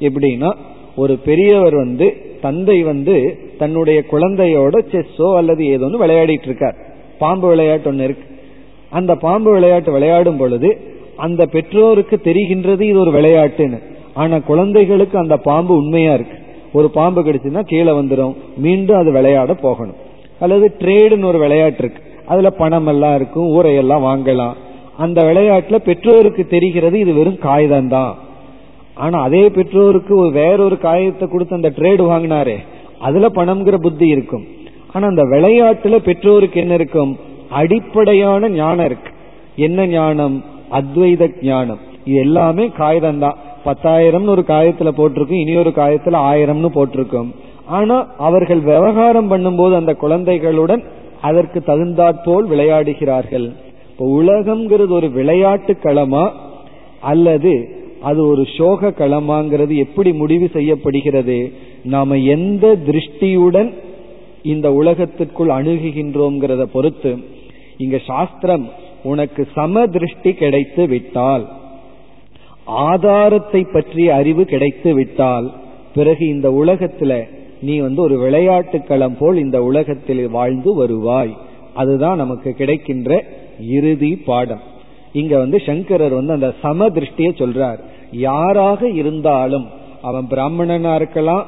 [0.01, 0.55] எப்படின்னா
[1.03, 2.07] ஒரு பெரியவர் வந்து
[2.45, 3.17] தந்தை வந்து
[3.61, 6.77] தன்னுடைய குழந்தையோட செஸ்ஸோ அல்லது ஏதோ ஒன்று விளையாடிட்டு இருக்கார்
[7.23, 8.27] பாம்பு விளையாட்டு ஒன்று இருக்கு.
[8.99, 10.69] அந்த பாம்பு விளையாட்டு விளையாடும் பொழுது
[11.27, 13.79] அந்த பெற்றோருக்கு தெரிகின்றது இது ஒரு விளையாட்டுன்னு.
[14.21, 16.37] ஆனா குழந்தைகளுக்கு அந்த பாம்பு உண்மையா இருக்கு.
[16.79, 18.35] ஒரு பாம்பு கிடைச்சுன்னா கீழே வந்துடும்
[18.65, 19.99] மீண்டும் அது விளையாட போகணும்.
[20.45, 22.03] அல்லது ட்ரேடுன்னு ஒரு விளையாட்டு இருக்கு.
[22.33, 24.57] அதுல பணம் எல்லாம் இருக்கும் ஊரையெல்லாம் வாங்கலாம்.
[25.05, 28.13] அந்த விளையாட்டுல பெற்றோருக்கு தெரிகிறது இது வெறும் காகிதம் தான்
[29.05, 32.57] ஆனா அதே பெற்றோருக்கு ஒரு வேறொரு காயத்தை கொடுத்து அந்த ட்ரேடு வாங்கினாரே
[33.07, 34.45] அதுல பணம்ங்கிற புத்தி இருக்கும்.
[34.93, 37.13] ஆனா அந்த விளையாட்டுல பெற்றோருக்கு என்ன இருக்கும்?
[37.61, 39.11] அடிப்படையான ஞானம் இருக்கு.
[39.67, 40.37] என்ன ஞானம்?
[40.79, 41.81] அத்வைத ஞானம்.
[42.05, 47.31] இது எல்லாமே காகிதம் தான் பத்தாயிரம்னு ஒரு காயத்துல போட்டிருக்கும் இனி ஒரு காயத்துல ஆயிரம்னு போட்டிருக்கும்.
[47.79, 47.97] ஆனா
[48.29, 50.83] அவர்கள் விவகாரம் பண்ணும்போது அந்த குழந்தைகளுடன்
[51.29, 53.47] அதற்கு தகுந்தாற்போல் விளையாடுகிறார்கள்.
[53.91, 56.25] இப்போ உலகம்ங்கிறது ஒரு விளையாட்டு களமா?
[57.11, 57.53] அல்லது
[58.03, 61.53] அது ஒரு சோக களமாங்கிறது எப்படி முடிவு செய்யப்படுகிறது?
[61.85, 63.71] நாம எந்த திருஷ்டியுடன்
[64.43, 67.19] இந்த உலகத்திற்குள் அணுகுகின்றோங்கிறத பொறுத்து.
[67.77, 68.69] இங்க சாஸ்திரம்
[69.03, 71.45] உனக்கு சம திருஷ்டி கிடைத்து விட்டால்
[72.65, 75.53] ஆதாரத்தை பற்றிய அறிவு கிடைத்து விட்டால்
[75.95, 77.13] பிறகு இந்த உலகத்துல
[77.63, 81.33] நீ வந்து ஒரு விளையாட்டு களம் போல் இந்த உலகத்தில் வாழ்ந்து வருவாய்.
[81.75, 83.25] அதுதான் நமக்கு கிடைக்கின்ற
[83.61, 84.63] இறுதி பாடம்.
[85.13, 87.81] இங்க வந்து சங்கரர் வந்து அந்த சம திருஷ்டியை சொல்றார்.
[88.13, 89.67] யாராக இருந்தாலும்
[90.03, 91.47] அவன் பிராமணனா இருக்கலாம்.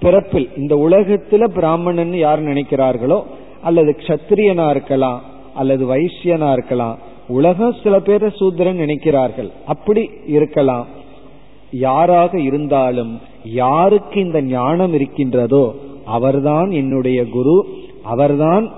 [0.00, 3.18] பிறப்பில் இந்த உலகத்துல பிராமணன் யார் நினைக்கிறார்களோ
[3.62, 5.20] அல்லது கத்திரியனா இருக்கலாம்
[5.54, 9.50] அல்லது வைசியனா இருக்கலாம் உலகம் சில பேரை சூத்திரன் நினைக்கிறார்கள்.
[9.66, 10.86] அப்படி இருக்கலாம்.
[11.70, 15.74] யாராக இருந்தாலும் யாருக்கு இந்த ஞானம் இருக்கின்றதோ
[16.04, 17.66] அவர்தான் என்னுடைய குரு
[18.02, 18.72] அவர்தான்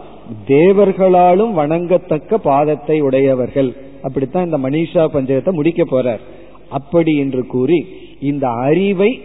[0.49, 3.77] தேவர்களாலும் வணங்கத்தக்க பாதத்தை உடையவர்கள்.
[4.03, 6.23] அப்படித்தான் இந்த மனிஷா பஞ்சகத்தை முடிக்க போறார்.
[6.71, 7.87] அப்படி என்று கூறி
[8.21, 9.21] இந்த அறிவை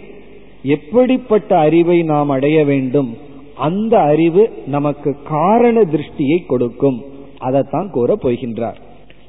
[0.64, 3.18] எப்படிப்பட்ட அறிவை நாம் அடைய வேண்டும்?
[3.56, 7.04] அந்த அறிவு நமக்கு காரண திருஷ்டியை கொடுக்கும்.
[7.38, 8.76] அதைத்தான் கூற போகின்றார்.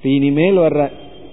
[0.03, 0.91] இனிமேல் வர்ற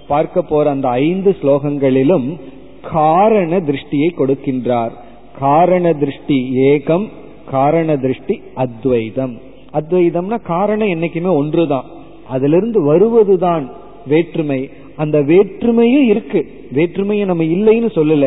[0.07, 2.39] பார்க்க போற அந்த ஐந்து ஸ்லோகங்களிலும்
[2.81, 4.91] காரண திருஷ்டியை கொடுக்கின்றார்.
[5.39, 7.07] காரண திருஷ்டி ஏகம்
[7.49, 9.39] காரண திருஷ்டி அத்வைதம்.
[9.73, 11.85] அத்வைதம்னா காரணம் என்னைக்குமே ஒன்றுதான்.
[12.27, 13.71] அதிலிருந்து வருவதுதான்
[14.07, 14.69] வேற்றுமை.
[14.99, 16.41] அந்த வேற்றுமையும் இருக்கு.
[16.71, 18.25] வேற்றுமையை நம்ம இல்லைன்னு சொல்லல.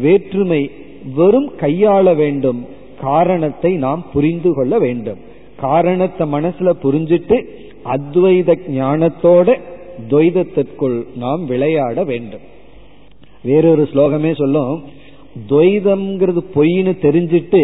[0.00, 0.60] வேற்றுமை
[1.14, 2.60] வெறும் கையாள வேண்டும்.
[3.00, 5.20] காரணத்தை நாம் புரிந்து கொள்ள வேண்டும்.
[5.60, 7.36] காரணத்தை மனசுல புரிஞ்சிட்டு
[7.84, 9.48] அத்வைத ஞானத்தோட
[10.10, 12.44] துவைதத்திற்குள் நாம் விளையாட வேண்டும்.
[13.42, 14.74] வேறொரு ஸ்லோகமே சொல்லும்
[15.50, 17.62] துவைதம்ங்கிறது பொய்னு தெரிஞ்சிட்டு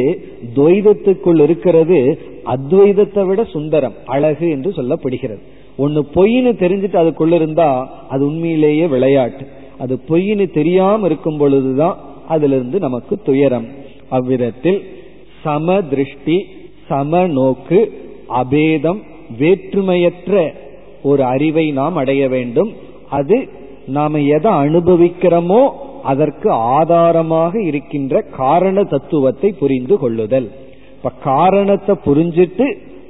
[0.57, 1.99] துவைதத்துக்குள் இருக்கிறது
[2.47, 5.43] அத்வைதத்தை விட சுந்தரம் அழகு என்று சொல்லப்படுகிறது.
[5.77, 9.47] ஒன்னு பொய்னு தெரிஞ்சிட்டு அதுக்குள்ள இருந்தா அது உண்மையிலேயே விளையாட்டு.
[9.79, 11.97] அது பொய்னு தெரியாம இருக்கும் பொழுதுதான்
[12.29, 13.67] அதுல இருந்து நமக்கு துயரம்.
[14.09, 14.81] அவ்விதத்தில்
[15.43, 16.47] சம திருஷ்டி
[16.87, 17.93] சம நோக்கு
[18.29, 19.01] அபேதம்
[19.39, 20.53] வேற்றுமையற்ற
[21.03, 22.73] ஒரு அறிவை நாம் அடைய வேண்டும்.
[23.11, 23.49] அது
[23.87, 25.63] நாம எதை அனுபவிக்கிறோமோ
[26.03, 30.51] அதற்கு ஆதாரமாக இருக்கின்ற காரண தத்துவத்தை புரிந்து கொள்ளுதல்.
[30.97, 32.67] இப்ப காரணத்தை புரிஞ்சிட்டு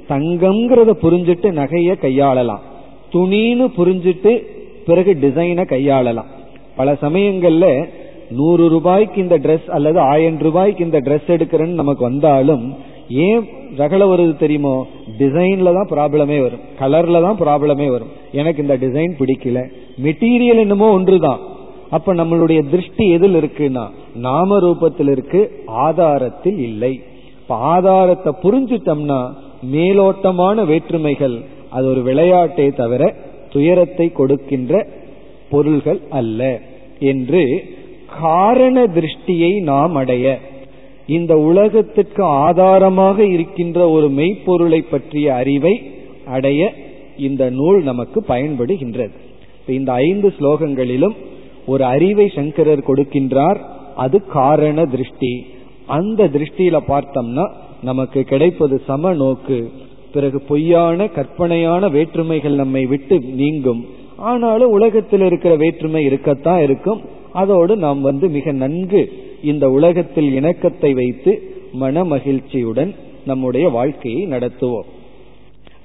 [0.09, 2.63] தங்கம்ங்கிறத புரிஞ்சிட்டு நகைய கையாளலாம்.
[3.13, 4.45] துணின்னு புரிஞ்சிட்டு
[4.85, 6.31] பிறகு டிசைனை கையாளலாம்.
[6.75, 7.87] பல சமயங்கள்ல
[8.31, 12.75] நூறு ரூபாய்க்கு இந்த ட்ரெஸ் அல்லது ஆயிரம் ரூபாய்க்கு இந்த ட்ரெஸ் எடுக்கிறேன்னு நமக்கு வந்தாலும்
[13.09, 13.41] ஏன்
[13.77, 14.85] ரகல வருது தெரியுமோ?
[15.17, 16.59] டிசைன்ல தான் ப்ராப்ளமே வரும்.
[16.79, 18.07] கலர்ல தான் ப்ராப்ளமே வரும்.
[18.31, 19.69] எனக்கு இந்த டிசைன் பிடிக்கல.
[20.03, 21.39] மெட்டீரியல் என்னமோ ஒன்றுதான்.
[21.89, 27.01] அப்ப நம்மளுடைய திருஷ்டி எதில் இருக்குன்னா நாம ரூபத்தில் இருக்கு ஆதாரத்தில் இல்லை.
[27.45, 29.17] இப்ப ஆதாரத்தை புரிஞ்சுட்டோம்னா
[29.71, 31.35] மேலோட்டமான வேற்றுமைகள்
[31.69, 33.15] அது ஒரு விளையாட்டே தவிர
[33.49, 34.87] துயரத்தை கொடுக்கின்ற
[35.49, 36.59] பொருள்கள் அல்ல
[36.99, 37.43] என்று
[38.19, 40.39] காரண திருஷ்டியை நாம் அடைய
[41.07, 45.75] இந்த உலகத்துக்கு ஆதாரமாக இருக்கின்ற ஒரு மெய்ப்பொருளை பற்றிய அறிவை
[46.25, 46.73] அடைய
[47.17, 49.15] இந்த நூல் நமக்கு பயன்படுகின்றது.
[49.67, 51.15] இந்த ஐந்து ஸ்லோகங்களிலும்
[51.65, 53.59] ஒரு அறிவை சங்கரர் கொடுக்கின்றார்
[53.95, 55.33] அது காரண திருஷ்டி.
[55.87, 59.71] அந்த திருஷ்டியில பார்த்தோம்னா நமக்கு கிடைப்பது சம நோக்கு.
[60.13, 63.85] பிறகு பொய்யான கற்பனையான வேற்றுமைகள் நம்மை விட்டு நீங்கும்.
[64.17, 67.01] ஆனாலும் உலகத்தில் இருக்கிற வேற்றுமை இருக்கத்தான் இருக்கும்.
[67.31, 69.11] அதோடு நாம் வந்து மிக நன்கு
[69.41, 71.41] இந்த உலகத்தில் இணக்கத்தை வைத்து
[71.73, 74.87] மன மகிழ்ச்சியுடன் நம்முடைய வாழ்க்கையை நடத்துவோம்.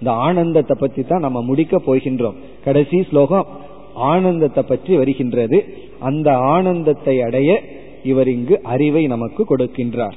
[0.01, 2.35] இந்த ஆனந்தத்தை பற்றி தான் நம்ம முடிக்க போகின்றோம்.
[2.65, 3.47] கடைசி ஸ்லோகம்
[3.95, 5.65] ஆனந்தத்தை பற்றி வருகின்றது.
[5.99, 7.63] அந்த ஆனந்தத்தை அடைய
[8.05, 10.17] இவர் இங்கு அறிவை நமக்கு கொடுக்கின்றார்.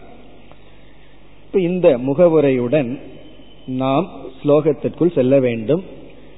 [1.45, 2.99] இப்ப இந்த முகவுரையுடன்
[3.65, 4.09] நாம்
[4.43, 5.83] ஸ்லோகத்திற்குள் செல்ல வேண்டும்.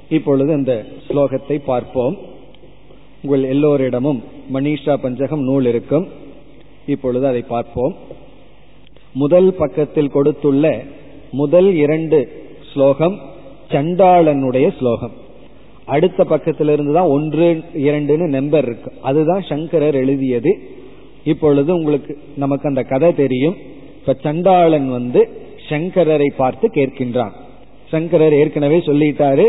[0.10, 2.18] இப்பொழுது அந்த ஸ்லோகத்தை பார்ப்போம்.
[3.22, 4.24] உங்கள் எல்லோரிடமும்
[4.54, 6.08] மணிஷா பஞ்சகம் நூல் இருக்கும்.
[6.86, 7.96] இப்பொழுது அதை பார்ப்போம்.
[9.14, 10.84] முதல் பக்கத்தில் கொடுத்துள்ள
[11.32, 13.20] முதல் இரண்டு ஸ்லோகம்
[13.70, 15.12] சண்டாளனுடைய ஸ்லோகம்.
[15.86, 18.92] அடுத்த பக்கத்திலிருந்து தான் ஒன்று இரண்டுன்னு நம்பர் இருக்கு.
[19.02, 20.60] அதுதான் சங்கரர் எழுதியது.
[21.26, 23.58] இப்பொழுது உங்களுக்கு நமக்கு அந்த கதை தெரியும்.
[24.00, 25.22] இப்ப சண்டாளன் வந்து
[25.70, 27.36] சங்கரரை பார்த்து கேட்கின்றான்.
[27.92, 29.46] சங்கரர் ஏற்கனவே சொல்லிட்டாரு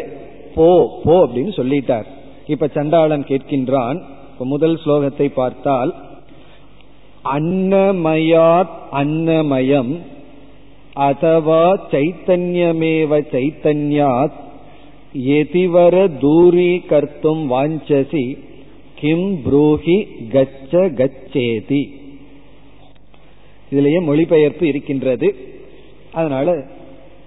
[0.54, 0.68] போ
[1.04, 2.06] போ அப்படின்னு சொல்லிட்டார்.
[2.46, 3.98] இப்ப சண்டாளன் கேட்கின்றான்
[4.32, 5.92] இப்ப முதல் ஸ்லோகத்தை பார்த்தால்
[7.36, 9.94] அன்னமயாத் அன்னமயம்
[11.06, 14.36] அதவா சைத்தன்யமேவ சைத்தன்யாத்
[15.38, 18.26] எதிவர தூரி கர்த்தும் வாஞ்சசி
[18.96, 22.00] கிம் ப்ரூஹி கச்ச கச்சேதி.
[23.72, 25.34] இதுலயே மொழிபெயர்ப்பு இருக்கின்றது.
[26.12, 26.64] அதனால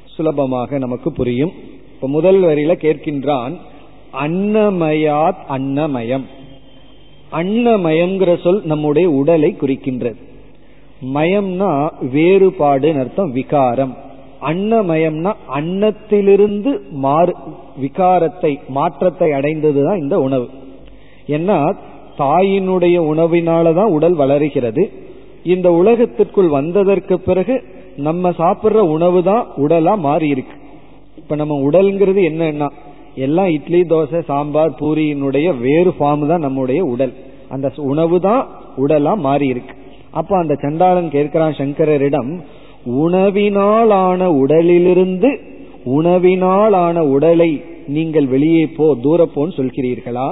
[0.05, 1.51] சுலபமாக நமக்கு புரியும்.
[1.93, 3.57] இப்ப முதல் வரியில கேட்கின்றான்
[4.13, 6.24] அன்னமயாத் அன்னமயம்.
[7.32, 10.15] அன்னமயம்ங்கிற சொல் நம்முடைய உடலை குறிக்கின்றது.
[11.13, 13.97] மயம்னா வேறுபாடுன்னு அர்த்தம் விகாரம்.
[14.41, 17.36] அன்னமயம்னா அன்னத்திலிருந்து மாறு
[17.82, 20.47] விகாரத்தை மாற்றத்தை அடைந்ததுதான் இந்த உணவு.
[21.36, 21.57] ஏன்னா
[22.21, 24.84] தாயினுடைய உணவினாலதான் உடல் வளருகிறது.
[25.53, 27.55] இந்த உலகத்திற்குள் வந்ததற்கு பிறகு
[28.07, 30.55] நம்ம சாப்பிடுற உணவு தான் உடலா மாறி இருக்கு
[31.17, 32.67] இப்ப நம்ம உடல்ங்கிறது என்னன்னா
[33.25, 37.13] எல்லாம் இட்லி தோசை சாம்பார் பூரியினுடைய வேறு ஃபார்ம் தான் நம்முடைய உடல்.
[37.49, 38.41] அந்த உணவு தான்
[38.77, 39.73] உடலா மாறி இருக்கு
[40.11, 42.32] அப்ப அந்த சண்டாளன் கேட்கிறான் சங்கரரிடம்
[43.03, 45.30] உணவினாலான உடலிலிருந்து
[45.97, 47.51] உணவினாலான உடலை
[47.88, 50.27] நீங்கள் வெளியே போ தூரப்போன்னு சொல்கிறீர்களா?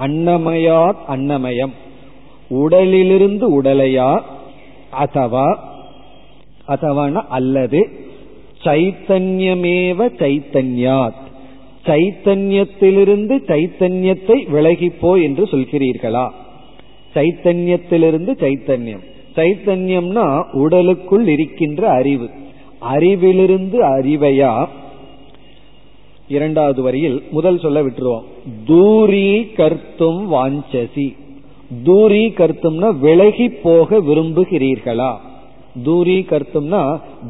[0.00, 1.72] அன்னமயாத் அன்னமயம்.
[2.48, 4.20] உடலிலிருந்து உடலையா
[5.00, 5.56] அதவா
[6.68, 7.88] அதவான அல்லது
[8.64, 11.20] சைத்தன்யமேவ சைத்தன்யாத்.
[11.86, 16.30] சைத்தன்யத்திலிருந்து சைத்தன்யத்தை விலகிப்போ என்று சொல்கிறீர்களா?
[17.14, 19.04] சைத்தன்யத்திலிருந்து சைத்தன்யம்.
[19.36, 22.30] சைத்தன்யம்னா உடலுக்குள் இருக்கின்ற அறிவு.
[22.90, 24.66] அறிவிலிருந்து அறிவையா
[26.30, 28.26] இரண்டாவது வரியில் முதல் சொல்ல விட்டுருவோம்.
[28.66, 31.16] தூரி கர்த்தும் வாஞ்சசி.
[31.84, 35.12] தூரி கர்த்தும்னா விலகி போக விரும்புகிறீர்களா?
[35.84, 36.82] தூரி கர்த்தும்னா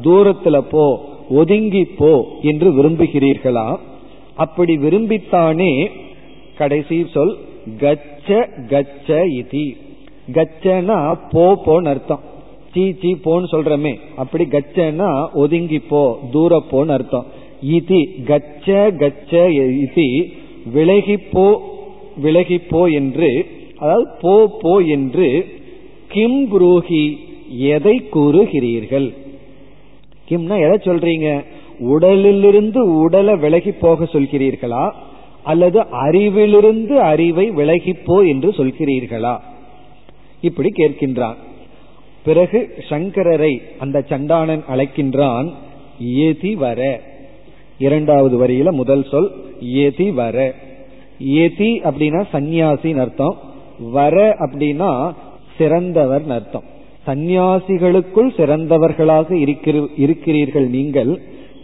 [0.03, 0.85] தூரத்துல போ
[1.29, 3.77] ஒதுங்கி போ என்று விரும்புகிறீர்களா?
[4.35, 5.91] அப்படி விரும்பித்தானே
[6.57, 7.37] கடைசி சொல்
[7.79, 9.67] கச்ச கச்ச இதி.
[10.31, 10.99] கச்சனா
[11.31, 12.19] போ போன்னு அர்த்தம்.
[12.73, 13.93] சீ சீ போன்னு சொல்றமே.
[14.15, 17.25] அப்படி கச்சனா ஒதுங்கி போ தூர போன்னு அர்த்தம்.
[17.69, 20.31] இதி கச்ச கச்ச இதி
[20.73, 21.57] விலகிப்போ
[22.23, 23.45] விலகிப்போ என்று
[23.77, 25.45] அதாவது போ போ என்று
[26.07, 27.17] கிம் புரோகி
[27.49, 29.13] எதை கூறுகிறீர்கள்?
[30.29, 31.43] கிம்னா எதை சொல்றீங்க?
[31.79, 34.91] உடலிலிருந்து உடலை விலகி போக சொல்கிறீர்களா?
[35.43, 39.39] அல்லது அறிவிலிருந்து அறிவை விலகிப்போ என்று சொல்கிறீர்களா?
[40.41, 41.35] இப்படி கேட்கின்றான்.
[42.23, 45.51] பிறகு சங்கரரை அந்த சண்டானன் அழைக்கின்றான்
[45.99, 47.09] ஏதி வர.
[47.81, 49.29] இரண்டாவது வரியில முதல் சொல்
[49.61, 50.37] ஏதி வர.
[51.19, 53.35] ஏதி அப்படின்னா சந்நியாசின்னு அர்த்தம்.
[53.97, 54.91] வர அப்படின்னா
[55.57, 56.67] சிறந்தவர் அர்த்தம்.
[57.07, 59.29] சந்நியாசிகளுக்குள் சிறந்தவர்களாக
[59.97, 61.11] இருக்கிறீர்கள் நீங்கள்.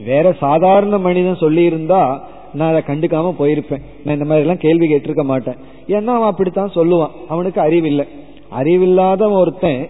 [0.06, 2.04] வேற சாதாரண மனிதன் சொல்லி இருந்தா
[2.54, 3.84] நான் அதை கண்டுக்காம போயிருப்பேன்.
[4.04, 5.58] நான் இந்த மாதிரி எல்லாம் கேள்வி கேட்டிருக்க மாட்டேன்.
[5.88, 7.14] ஏன்னா அவன் அப்படித்தான் சொல்லுவான்.
[7.28, 8.06] அவனுக்கு அறிவில்லை.
[8.50, 9.82] அறிவில்லாத ஒருத்தன்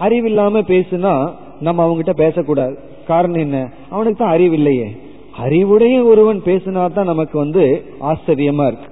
[0.00, 1.14] அறிவில்லாம பேசுனா
[1.60, 2.76] நம்ம அவங்ககிட்ட பேசக்கூடாது.
[3.06, 3.58] காரணம் என்ன?
[3.90, 4.88] அவனுக்கு தான் அறிவில்லையே
[5.44, 7.62] அறிவுடைய ஒருவன் பேசினா தான் நமக்கு வந்து
[8.00, 8.90] ஆச்சரியமா இருக்கு.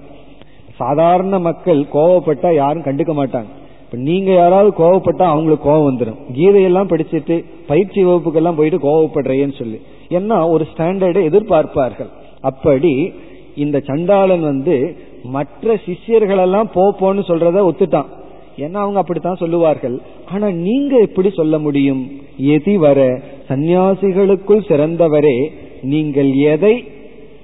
[0.76, 3.50] சாதாரண மக்கள் கோவப்பட்டா யாரும் கண்டுக்க மாட்டாங்க.
[3.84, 9.80] இப்ப நீங்க யாராவது கோவப்பட்டா அவங்களுக்கு கோவம் வந்துடும் கீதையெல்லாம் படிச்சுட்டு பயிற்சி வகுப்புக்கெல்லாம் போயிட்டு கோவப்படுறேன்னு சொல்லி.
[10.08, 12.10] ஏன்னா ஒரு ஸ்டாண்டர்டை எதிர்பார்ப்பார்கள்.
[12.40, 13.12] அப்படி
[13.56, 16.70] இந்த சண்டாளன் வந்து மற்ற சிஷ்யர்களெல்லாம்
[17.00, 18.10] போன்னு சொல்றத ஒத்துட்டான்.
[18.56, 20.00] ஏன்னா அவங்க அப்படித்தான் சொல்லுவார்கள்.
[20.32, 22.02] ஆனா நீங்க எப்படி சொல்ல முடியும்?
[22.40, 23.00] எதி வர
[23.48, 25.38] சந்நியாசிகளுக்குள் சிறந்தவரே
[25.84, 26.84] நீங்கள் எதை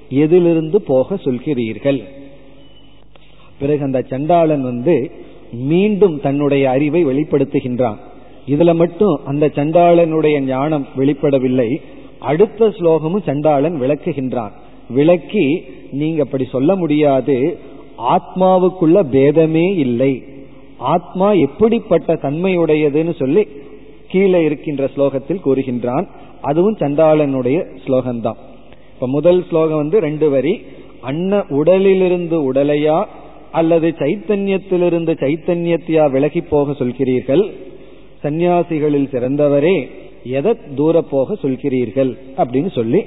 [0.08, 2.04] எதிலிருந்து போக சொல்கிறீர்கள்?
[3.58, 5.10] பிறகு அந்த சண்டாளன் வந்து
[5.52, 7.96] மீண்டும் தன்னுடைய அறிவை வெளிப்படுத்துகின்றான்.
[8.48, 11.80] இதுல மட்டும் அந்த சண்டாளனுடைய ஞானம் வெளிப்படவில்லை.
[12.18, 14.50] அடுத்த ஸ்லோகமும் சண்டாளன் விளக்குகின்றான்.
[14.90, 17.58] விளக்கி நீங்க அப்படி சொல்ல முடியாது.
[17.98, 20.22] ஆத்மாவுக்குள்ள பேதமே இல்லை.
[20.78, 23.46] ஆத்மா எப்படிப்பட்ட தன்மையுடையதுன்னு சொல்லி
[24.08, 26.06] கீழே இருக்கின்ற ஸ்லோகத்தில் கூறுகின்றான்.
[26.42, 28.38] அதுவும் சண்டாளனுடைய ஸ்லோகம்தான்.
[28.94, 30.62] இப்ப முதல் ஸ்லோகம் வந்து ரெண்டு வரி
[31.00, 33.04] அன்ன உடலிலிருந்து உடலையா
[33.52, 37.50] அல்லது சைத்தன்யத்திலிருந்து சைத்தன்யத்தையா விலகி போக சொல்கிறீர்கள்?
[38.22, 39.88] சந்நியாசிகளில் சிறந்தவரே
[40.24, 42.16] எதை தூர போக சொல்கிறீர்கள்?
[42.36, 43.04] அப்படின்னு சொல்லி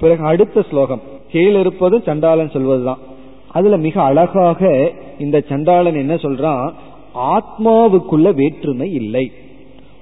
[0.00, 1.00] பிறகு அடுத்த ஸ்லோகம்
[1.32, 2.98] கீழிருப்பது சண்டாளன் சொல்வதுதான்.
[3.48, 6.72] அதுல மிக அழகாக இந்த சண்டாளன் என்ன சொல்றான்
[7.14, 9.32] ஆத்மாவுக்குள்ள வேற்றுமை இல்லை.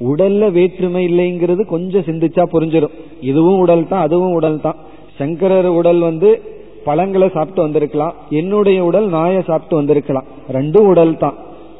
[0.01, 4.77] உடல்ல வேற்றுமை இல்லைங்கிறது கொஞ்சம் சிந்திச்சா புரிஞ்சிடும் இதுவும் உடல் தான் அதுவும் உடல் தான்.
[5.19, 6.43] சங்கரர் உடல் வந்து
[6.85, 8.15] பழங்களை சாப்பிட்டு வந்திருக்கலாம்.
[8.31, 10.25] என்னுடைய உடல் நாயை சாப்பிட்டு வந்திருக்கலாம்.
[10.53, 11.35] ரெண்டும் உடல் தான்.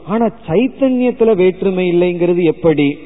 [0.07, 2.99] ஆனா சைத்தன்யத்துல வேற்றுமை இல்லைங்கிறது எப்படி?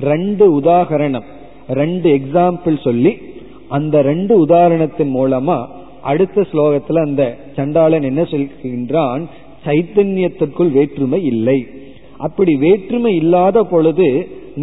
[0.00, 1.24] ரெண்டு உதாகரணம்
[1.68, 3.18] ரெண்டு எக்ஸாம்பிள் சொல்லி
[3.68, 5.66] அந்த ரெண்டு உதாரணத்தின் மூலமா
[6.00, 9.22] அடுத்த ஸ்லோகத்துல அந்த சண்டாளன் என்ன சொல்கின்றான்?
[9.66, 11.66] சைத்தன்யத்திற்குள் வேற்றுமை இல்லை.
[12.26, 14.08] அப்படி வேற்றுமை இல்லாத பொழுது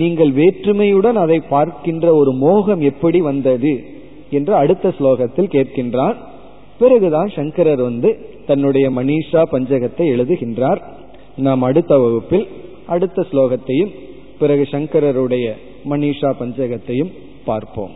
[0.01, 3.73] நீங்கள் வேற்றுமையுடன் அதை பார்க்கின்ற ஒரு மோகம் எப்படி வந்தது
[4.37, 6.17] என்று அடுத்த ஸ்லோகத்தில் கேட்கின்றார்.
[6.81, 8.09] பிறகுதான் சங்கரர் வந்து
[8.45, 10.81] தன்னுடைய மணிஷா பஞ்சகத்தை எழுதுகின்றார்.
[11.47, 12.45] நாம் அடுத்த வகுப்பில்
[12.87, 13.91] அடுத்த ஸ்லோகத்தையும்
[14.39, 15.47] பிறகு சங்கரருடைய
[15.89, 17.11] மணிஷா பஞ்சகத்தையும்
[17.45, 17.95] பார்ப்போம்.